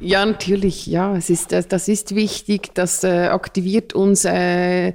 Ja, 0.00 0.24
natürlich, 0.24 0.86
ja, 0.86 1.16
es 1.16 1.30
ist, 1.30 1.50
das, 1.50 1.66
das 1.66 1.88
ist 1.88 2.14
wichtig, 2.14 2.72
das 2.74 3.02
äh, 3.02 3.26
aktiviert 3.26 3.92
uns 3.92 4.24
äh, 4.24 4.92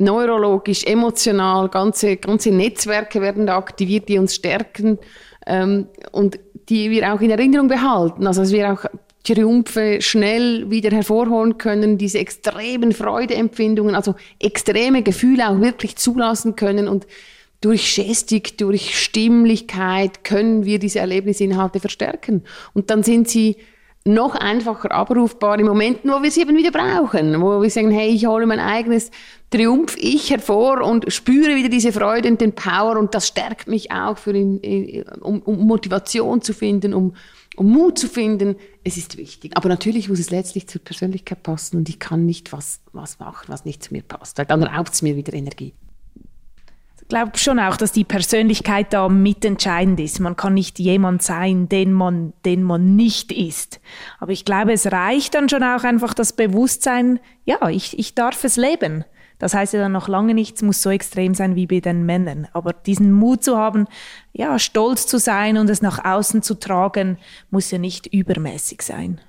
neurologisch, 0.00 0.84
emotional, 0.84 1.68
ganze, 1.68 2.16
ganze 2.16 2.50
Netzwerke 2.50 3.20
werden 3.20 3.46
da 3.46 3.56
aktiviert, 3.56 4.08
die 4.08 4.18
uns 4.18 4.34
stärken 4.34 4.98
ähm, 5.46 5.86
und 6.12 6.38
die 6.68 6.90
wir 6.90 7.12
auch 7.12 7.20
in 7.20 7.30
Erinnerung 7.30 7.68
behalten. 7.68 8.26
Also 8.26 8.40
dass 8.40 8.52
wir 8.52 8.72
auch 8.72 8.84
Triumphe 9.22 10.00
schnell 10.00 10.70
wieder 10.70 10.90
hervorholen 10.90 11.58
können, 11.58 11.98
diese 11.98 12.18
extremen 12.18 12.92
Freudeempfindungen, 12.92 13.94
also 13.94 14.14
extreme 14.38 15.02
Gefühle 15.02 15.48
auch 15.50 15.60
wirklich 15.60 15.96
zulassen 15.96 16.56
können 16.56 16.88
und 16.88 17.06
durch 17.60 17.94
Gestik, 17.94 18.56
durch 18.56 18.98
Stimmlichkeit 18.98 20.24
können 20.24 20.64
wir 20.64 20.78
diese 20.78 21.00
Erlebnisinhalte 21.00 21.78
verstärken. 21.78 22.44
Und 22.72 22.88
dann 22.88 23.02
sind 23.02 23.28
sie 23.28 23.56
noch 24.06 24.34
einfacher 24.34 24.92
abrufbar 24.92 25.58
im 25.58 25.66
Moment, 25.66 26.00
wo 26.04 26.22
wir 26.22 26.30
sie 26.30 26.40
eben 26.40 26.56
wieder 26.56 26.70
brauchen, 26.70 27.40
wo 27.40 27.60
wir 27.60 27.70
sagen, 27.70 27.90
hey, 27.90 28.08
ich 28.08 28.26
hole 28.26 28.46
mein 28.46 28.58
eigenes 28.58 29.10
Triumph-Ich 29.50 30.30
hervor 30.30 30.80
und 30.80 31.12
spüre 31.12 31.54
wieder 31.54 31.68
diese 31.68 31.92
Freude 31.92 32.28
und 32.28 32.40
den 32.40 32.54
Power 32.54 32.98
und 32.98 33.14
das 33.14 33.28
stärkt 33.28 33.68
mich 33.68 33.92
auch, 33.92 34.16
für 34.16 34.34
ihn, 34.34 35.04
um, 35.20 35.42
um 35.42 35.66
Motivation 35.66 36.40
zu 36.40 36.54
finden, 36.54 36.94
um, 36.94 37.14
um 37.56 37.70
Mut 37.70 37.98
zu 37.98 38.08
finden. 38.08 38.56
Es 38.84 38.96
ist 38.96 39.18
wichtig. 39.18 39.54
Aber 39.54 39.68
natürlich 39.68 40.08
muss 40.08 40.18
es 40.18 40.30
letztlich 40.30 40.66
zur 40.66 40.82
Persönlichkeit 40.82 41.42
passen 41.42 41.76
und 41.76 41.88
ich 41.88 41.98
kann 41.98 42.24
nicht 42.24 42.52
was, 42.52 42.80
was 42.92 43.18
machen, 43.18 43.46
was 43.48 43.66
nicht 43.66 43.82
zu 43.82 43.92
mir 43.92 44.02
passt, 44.02 44.38
weil 44.38 44.46
dann 44.46 44.62
raubt 44.62 44.94
es 44.94 45.02
mir 45.02 45.16
wieder 45.16 45.34
Energie 45.34 45.74
glaube 47.10 47.36
schon 47.36 47.58
auch, 47.58 47.76
dass 47.76 47.92
die 47.92 48.04
Persönlichkeit 48.04 48.94
da 48.94 49.10
mitentscheidend 49.10 50.00
ist. 50.00 50.20
Man 50.20 50.36
kann 50.36 50.54
nicht 50.54 50.78
jemand 50.78 51.22
sein, 51.22 51.68
den 51.68 51.92
man, 51.92 52.32
den 52.46 52.62
man 52.62 52.96
nicht 52.96 53.32
ist. 53.32 53.80
Aber 54.18 54.32
ich 54.32 54.46
glaube, 54.46 54.72
es 54.72 54.90
reicht 54.90 55.34
dann 55.34 55.50
schon 55.50 55.62
auch 55.62 55.84
einfach 55.84 56.14
das 56.14 56.32
Bewusstsein, 56.32 57.20
ja, 57.44 57.68
ich, 57.68 57.98
ich 57.98 58.14
darf 58.14 58.42
es 58.44 58.56
leben. 58.56 59.04
Das 59.38 59.54
heißt 59.54 59.72
ja 59.72 59.80
dann 59.80 59.92
noch 59.92 60.06
lange 60.06 60.34
nichts 60.34 60.62
muss 60.62 60.82
so 60.82 60.90
extrem 60.90 61.34
sein 61.34 61.56
wie 61.56 61.66
bei 61.66 61.80
den 61.80 62.06
Männern. 62.06 62.46
Aber 62.52 62.72
diesen 62.72 63.12
Mut 63.12 63.42
zu 63.42 63.56
haben, 63.56 63.86
ja, 64.32 64.58
stolz 64.58 65.06
zu 65.06 65.18
sein 65.18 65.58
und 65.58 65.68
es 65.68 65.82
nach 65.82 66.04
außen 66.04 66.42
zu 66.42 66.54
tragen, 66.54 67.18
muss 67.50 67.70
ja 67.70 67.78
nicht 67.78 68.06
übermäßig 68.06 68.82
sein. 68.82 69.20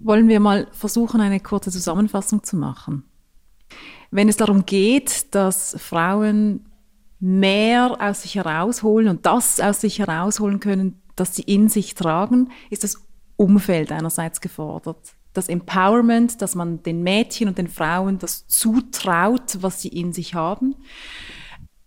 Wollen 0.00 0.28
wir 0.28 0.40
mal 0.40 0.68
versuchen, 0.72 1.20
eine 1.20 1.40
kurze 1.40 1.70
Zusammenfassung 1.70 2.42
zu 2.44 2.56
machen? 2.56 3.04
Wenn 4.10 4.28
es 4.28 4.36
darum 4.36 4.64
geht, 4.64 5.34
dass 5.34 5.76
Frauen 5.78 6.66
mehr 7.20 7.96
aus 8.00 8.22
sich 8.22 8.34
herausholen 8.34 9.08
und 9.08 9.26
das 9.26 9.58
aus 9.60 9.80
sich 9.80 9.98
herausholen 9.98 10.60
können, 10.60 11.02
das 11.16 11.34
sie 11.34 11.42
in 11.42 11.68
sich 11.68 11.94
tragen, 11.94 12.50
ist 12.70 12.84
das 12.84 13.02
Umfeld 13.36 13.90
einerseits 13.92 14.40
gefordert. 14.40 15.14
Das 15.32 15.48
Empowerment, 15.48 16.40
dass 16.42 16.54
man 16.54 16.82
den 16.82 17.02
Mädchen 17.02 17.48
und 17.48 17.58
den 17.58 17.68
Frauen 17.68 18.18
das 18.18 18.46
zutraut, 18.46 19.58
was 19.62 19.82
sie 19.82 19.88
in 19.88 20.12
sich 20.12 20.34
haben. 20.34 20.76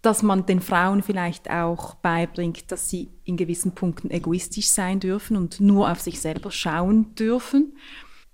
Dass 0.02 0.22
man 0.22 0.46
den 0.46 0.60
Frauen 0.60 1.02
vielleicht 1.02 1.50
auch 1.50 1.96
beibringt, 1.96 2.72
dass 2.72 2.90
sie 2.90 3.10
in 3.24 3.38
gewissen 3.38 3.74
Punkten 3.74 4.12
egoistisch 4.12 4.68
sein 4.68 5.00
dürfen 5.00 5.38
und 5.38 5.62
nur 5.62 5.90
auf 5.90 6.02
sich 6.02 6.20
selber 6.20 6.52
schauen 6.52 7.16
dürfen. 7.16 7.78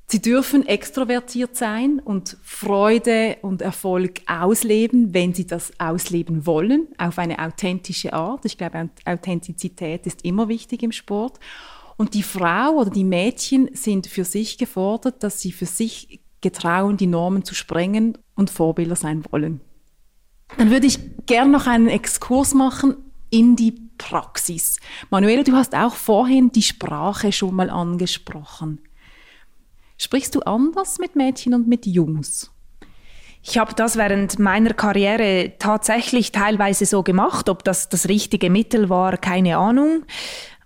Sie 0.08 0.22
dürfen 0.22 0.68
extrovertiert 0.68 1.56
sein 1.56 2.00
und 2.00 2.38
Freude 2.44 3.38
und 3.42 3.62
Erfolg 3.62 4.22
ausleben, 4.28 5.13
wenn 5.13 5.34
sie 5.34 5.48
das 5.48 5.72
ausleben 5.80 6.46
wollen, 6.46 6.88
auf 6.98 7.18
eine 7.18 7.39
authentische 7.39 8.13
Art. 8.13 8.46
Ich 8.46 8.58
glaube, 8.58 8.89
Authentizität 9.06 10.06
ist 10.06 10.24
immer 10.24 10.50
wichtig 10.50 10.84
im 10.84 10.92
Sport. 10.92 11.39
Und 11.98 12.13
die 12.13 12.24
Frau 12.24 12.74
oder 12.74 12.89
die 12.89 13.04
Mädchen 13.04 13.70
sind 13.74 14.08
für 14.08 14.26
sich 14.26 14.58
gefordert, 14.58 15.24
dass 15.24 15.42
sie 15.42 15.52
für 15.52 15.66
sich 15.66 16.20
getrauen, 16.42 16.98
die 16.98 17.08
Normen 17.08 17.44
zu 17.44 17.56
sprengen 17.56 18.18
und 18.36 18.50
Vorbilder 18.50 18.96
sein 18.96 19.24
wollen. 19.32 19.62
Dann 20.58 20.70
würde 20.70 20.88
ich 20.88 21.00
gern 21.26 21.52
noch 21.52 21.66
einen 21.66 21.88
Exkurs 21.88 22.54
machen 22.54 22.98
in 23.30 23.56
die 23.56 23.72
Praxis. 23.98 24.78
Manuela, 25.10 25.44
du 25.44 25.54
hast 25.54 25.74
auch 25.76 25.96
vorhin 25.96 26.52
die 26.52 26.62
Sprache 26.62 27.32
schon 27.32 27.56
mal 27.56 27.70
angesprochen. 27.70 28.80
Sprichst 30.04 30.36
du 30.36 30.42
anders 30.42 31.00
mit 31.00 31.16
Mädchen 31.16 31.54
und 31.54 31.68
mit 31.68 31.86
Jungs? 31.86 32.52
Ich 33.42 33.58
habe 33.58 33.74
das 33.74 33.96
während 33.96 34.38
meiner 34.38 34.74
Karriere 34.74 35.54
tatsächlich 35.60 36.34
teilweise 36.34 36.86
so 36.86 37.04
gemacht. 37.04 37.48
Ob 37.48 37.63
das 37.63 37.88
das 37.88 38.10
richtige 38.10 38.50
Mittel 38.50 38.89
war, 38.89 39.18
keine 39.18 39.58
Ahnung. 39.58 40.04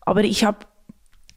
Aber 0.02 0.24
ich 0.24 0.44
habe 0.44 0.66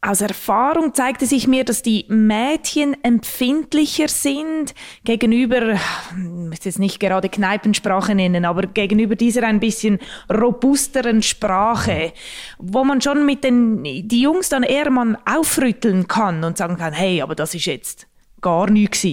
aus 0.02 0.22
Erfahrung 0.22 0.94
zeigte 0.94 1.26
sich 1.26 1.46
mir, 1.46 1.64
dass 1.64 1.82
die 1.82 2.06
Mädchen 2.08 2.96
empfindlicher 3.04 4.08
sind 4.08 4.74
gegenüber, 5.04 5.74
ich 5.74 5.78
möchte 6.16 6.70
jetzt 6.70 6.78
nicht 6.78 7.00
gerade 7.00 7.28
Kneipensprache 7.28 8.14
nennen, 8.14 8.46
aber 8.46 8.62
gegenüber 8.62 9.14
dieser 9.14 9.42
ein 9.42 9.60
bisschen 9.60 9.98
robusteren 10.32 11.22
Sprache, 11.22 12.14
wo 12.58 12.82
man 12.82 13.02
schon 13.02 13.26
mit 13.26 13.44
den, 13.44 13.84
die 13.84 14.22
Jungs 14.22 14.48
dann 14.48 14.62
eher 14.62 14.90
mal 14.90 15.18
aufrütteln 15.26 16.08
kann 16.08 16.44
und 16.44 16.56
sagen 16.56 16.78
kann, 16.78 16.94
hey, 16.94 17.20
aber 17.20 17.34
das 17.34 17.54
ist 17.54 17.66
jetzt 17.66 18.06
gar 18.40 18.70
nichts 18.70 19.06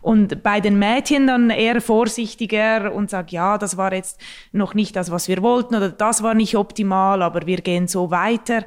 und 0.00 0.44
bei 0.44 0.60
den 0.60 0.78
Mädchen 0.78 1.26
dann 1.26 1.50
eher 1.50 1.80
vorsichtiger 1.80 2.92
und 2.92 3.10
sagt, 3.10 3.32
ja, 3.32 3.58
das 3.58 3.76
war 3.76 3.92
jetzt 3.92 4.20
noch 4.52 4.74
nicht 4.74 4.94
das, 4.94 5.10
was 5.10 5.26
wir 5.26 5.42
wollten 5.42 5.74
oder 5.74 5.90
das 5.90 6.22
war 6.22 6.34
nicht 6.34 6.56
optimal, 6.56 7.20
aber 7.20 7.46
wir 7.46 7.58
gehen 7.58 7.88
so 7.88 8.12
weiter, 8.12 8.64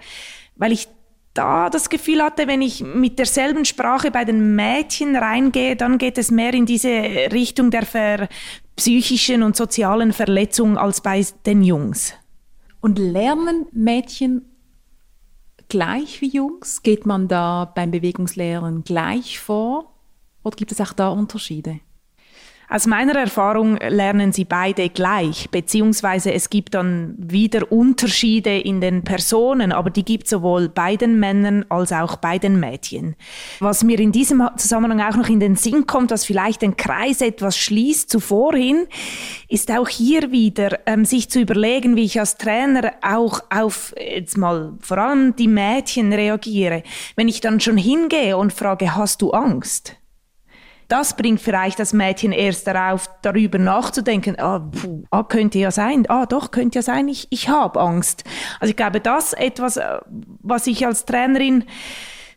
weil 0.58 0.74
ich 0.74 0.89
da 1.34 1.70
das 1.70 1.89
Gefühl 1.89 2.22
hatte, 2.22 2.48
wenn 2.48 2.62
ich 2.62 2.84
mit 2.84 3.17
derselben 3.17 3.65
Sprache 3.65 4.12
bei 4.12 4.26
den 4.26 4.56
Mädchen 4.56 5.15
reingehe, 5.15 5.76
dann 5.76 5.98
geht 5.98 6.17
es 6.17 6.32
mehr 6.32 6.54
in 6.54 6.65
diese 6.65 6.89
Richtung 6.89 7.72
der 7.72 7.86
ver 7.86 8.28
psychischen 8.76 9.44
und 9.44 9.56
sozialen 9.56 10.13
Verletzung 10.13 10.78
als 10.78 11.02
bei 11.02 11.26
den 11.46 11.63
Jungs. 11.63 12.13
Und 12.80 12.98
lernen 12.98 13.67
Mädchen 13.72 14.46
gleich 15.70 16.22
wie 16.22 16.30
Jungs? 16.30 16.82
Geht 16.82 17.06
man 17.06 17.28
da 17.28 17.65
beim 17.65 17.91
Bewegungslehren 17.91 18.84
gleich 18.84 19.39
vor? 19.39 19.94
Oder 20.44 20.56
gibt 20.56 20.72
es 20.72 20.82
auch 20.82 20.94
da 20.94 21.10
Unterschiede? 21.10 21.80
Aus 22.73 22.88
meiner 22.88 23.15
Erfahrung 23.15 23.75
lernen 23.75 24.31
sie 24.31 24.45
beide 24.45 24.88
gleich, 24.88 25.49
beziehungsweise 25.51 26.31
es 26.31 26.49
gibt 26.49 26.73
dann 26.73 27.15
wieder 27.17 27.69
Unterschiede 27.69 28.57
in 28.60 28.79
den 28.79 29.03
Personen, 29.03 29.73
aber 29.73 29.89
die 29.89 30.05
gibt 30.05 30.29
sowohl 30.29 30.69
bei 30.69 30.95
den 30.95 31.19
Männern 31.19 31.65
als 31.67 31.91
auch 31.91 32.15
bei 32.15 32.39
den 32.39 32.62
Mädchen. 32.62 33.17
Was 33.60 33.84
mir 33.84 33.99
in 33.99 34.13
diesem 34.13 34.47
Zusammenhang 34.55 35.01
auch 35.01 35.17
noch 35.17 35.27
in 35.27 35.41
den 35.41 35.57
Sinn 35.57 35.86
kommt, 35.86 36.12
was 36.12 36.23
vielleicht 36.23 36.62
den 36.62 36.77
Kreis 36.77 37.19
etwas 37.19 37.57
schließt 37.57 38.10
zuvorhin, 38.10 38.88
ist 39.49 39.69
auch 39.69 39.89
hier 39.89 40.31
wieder 40.31 40.79
ähm, 40.86 41.03
sich 41.03 41.29
zu 41.29 41.41
überlegen, 41.41 41.97
wie 41.97 42.05
ich 42.05 42.21
als 42.21 42.38
Trainer 42.38 42.93
auch 43.01 43.41
auf 43.49 43.93
jetzt 43.99 44.38
mal 44.38 44.75
vor 44.79 44.97
allem 44.97 45.36
die 45.36 45.49
Mädchen 45.49 46.13
reagiere. 46.13 46.84
Wenn 47.17 47.27
ich 47.27 47.41
dann 47.41 47.60
schon 47.60 47.75
hingehe 47.75 48.38
und 48.38 48.53
frage, 48.53 48.95
hast 48.95 49.21
du 49.21 49.31
Angst? 49.31 49.97
Das 50.91 51.15
bringt 51.15 51.39
vielleicht 51.39 51.80
das 51.80 51.93
Mädchen 51.93 52.34
erst 52.34 52.67
darauf, 52.67 53.10
darüber 53.21 53.58
nachzudenken, 53.58 54.38
ah, 54.39 54.60
puh, 54.60 55.04
ah 55.10 55.23
könnte 55.23 55.58
ja 55.58 55.71
sein, 55.71 56.06
ah 56.10 56.25
doch, 56.25 56.51
könnte 56.51 56.80
ja 56.80 56.82
sein, 56.82 57.08
ich, 57.08 57.27
ich 57.30 57.47
habe 57.47 57.80
Angst. 57.80 58.25
Also 58.60 58.71
ich 58.71 58.75
glaube, 58.77 58.99
das 58.99 59.32
etwas, 59.32 59.77
äh, 59.77 59.99
was 60.41 60.67
ich 60.67 60.86
als 60.86 61.06
Trainerin 61.06 61.63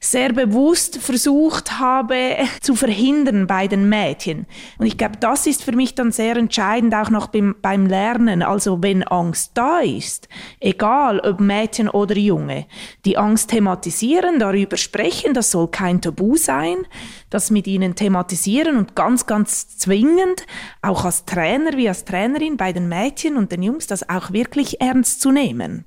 sehr 0.04 0.34
bewusst 0.34 0.98
versucht 0.98 1.78
habe 1.78 2.36
zu 2.60 2.74
verhindern 2.74 3.46
bei 3.46 3.66
den 3.66 3.88
Mädchen. 3.88 4.46
Und 4.78 4.86
ich 4.86 4.98
glaube, 4.98 5.16
das 5.18 5.46
ist 5.46 5.64
für 5.64 5.72
mich 5.72 5.94
dann 5.94 6.12
sehr 6.12 6.36
entscheidend 6.36 6.94
auch 6.94 7.08
noch 7.08 7.28
beim, 7.28 7.54
beim 7.62 7.86
Lernen. 7.86 8.42
Also 8.42 8.82
wenn 8.82 9.02
Angst 9.02 9.52
da 9.54 9.78
ist, 9.78 10.28
egal 10.60 11.20
ob 11.20 11.40
Mädchen 11.40 11.88
oder 11.88 12.16
Junge, 12.16 12.66
die 13.06 13.16
Angst 13.16 13.50
thematisieren, 13.50 14.38
darüber 14.38 14.76
sprechen, 14.76 15.32
das 15.32 15.50
soll 15.50 15.68
kein 15.68 16.02
Tabu 16.02 16.36
sein, 16.36 16.86
das 17.30 17.50
mit 17.50 17.66
ihnen 17.66 17.94
thematisieren 17.94 18.76
und 18.76 18.94
ganz, 18.94 19.24
ganz 19.24 19.78
zwingend, 19.78 20.46
auch 20.82 21.06
als 21.06 21.24
Trainer 21.24 21.76
wie 21.76 21.88
als 21.88 22.04
Trainerin 22.04 22.58
bei 22.58 22.74
den 22.74 22.88
Mädchen 22.90 23.38
und 23.38 23.52
den 23.52 23.62
Jungs, 23.62 23.86
das 23.86 24.06
auch 24.08 24.32
wirklich 24.32 24.82
ernst 24.82 25.22
zu 25.22 25.30
nehmen 25.30 25.86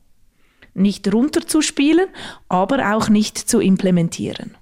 nicht 0.77 1.11
runterzuspielen, 1.13 2.07
aber 2.47 2.95
auch 2.95 3.09
nicht 3.09 3.37
zu 3.37 3.59
implementieren. 3.59 4.55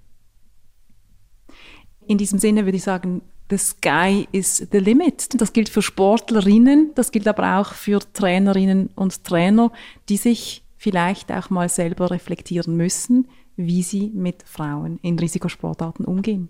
In 2.07 2.17
diesem 2.17 2.39
Sinne 2.39 2.65
würde 2.65 2.77
ich 2.77 2.83
sagen, 2.83 3.21
the 3.49 3.57
sky 3.57 4.27
is 4.31 4.67
the 4.71 4.77
limit. 4.77 5.39
Das 5.39 5.53
gilt 5.53 5.69
für 5.69 5.81
Sportlerinnen, 5.81 6.91
das 6.95 7.11
gilt 7.11 7.27
aber 7.27 7.59
auch 7.59 7.73
für 7.73 7.99
Trainerinnen 8.13 8.89
und 8.95 9.23
Trainer, 9.23 9.71
die 10.09 10.17
sich 10.17 10.63
vielleicht 10.77 11.31
auch 11.31 11.49
mal 11.49 11.69
selber 11.69 12.11
reflektieren 12.11 12.75
müssen, 12.75 13.27
wie 13.55 13.83
sie 13.83 14.11
mit 14.13 14.43
Frauen 14.43 14.99
in 15.01 15.17
Risikosportarten 15.17 16.05
umgehen. 16.05 16.49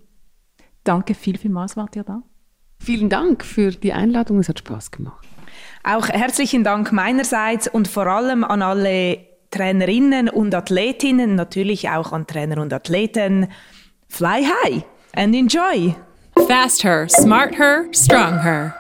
Danke 0.84 1.16
viel, 1.16 1.38
vielmals 1.38 1.78
wart 1.78 1.96
ihr 1.96 2.04
da. 2.04 2.22
Vielen 2.80 3.10
Dank 3.10 3.44
für 3.44 3.72
die 3.72 3.94
Einladung, 3.94 4.40
es 4.40 4.50
hat 4.50 4.60
Spaß 4.60 4.92
gemacht. 4.92 5.26
Auch 5.84 6.10
herzlichen 6.10 6.64
Dank 6.64 6.92
meinerseits 6.92 7.68
und 7.68 7.88
vor 7.88 8.08
allem 8.08 8.44
an 8.44 8.62
alle 8.62 9.35
Trainerinnen 9.56 10.28
und 10.28 10.54
Athletinnen, 10.54 11.36
natürlich 11.36 11.90
auch 11.90 12.12
an 12.12 12.28
Trainer 12.28 12.62
und 12.62 12.74
Athleten. 12.74 13.48
Fly 14.10 14.44
high 14.44 14.84
and 15.14 15.34
enjoy! 15.34 15.96
Fast 16.48 16.84
her, 16.84 17.08
smart 17.08 17.58
her, 17.58 17.86
strong 17.94 18.42
her. 18.42 18.76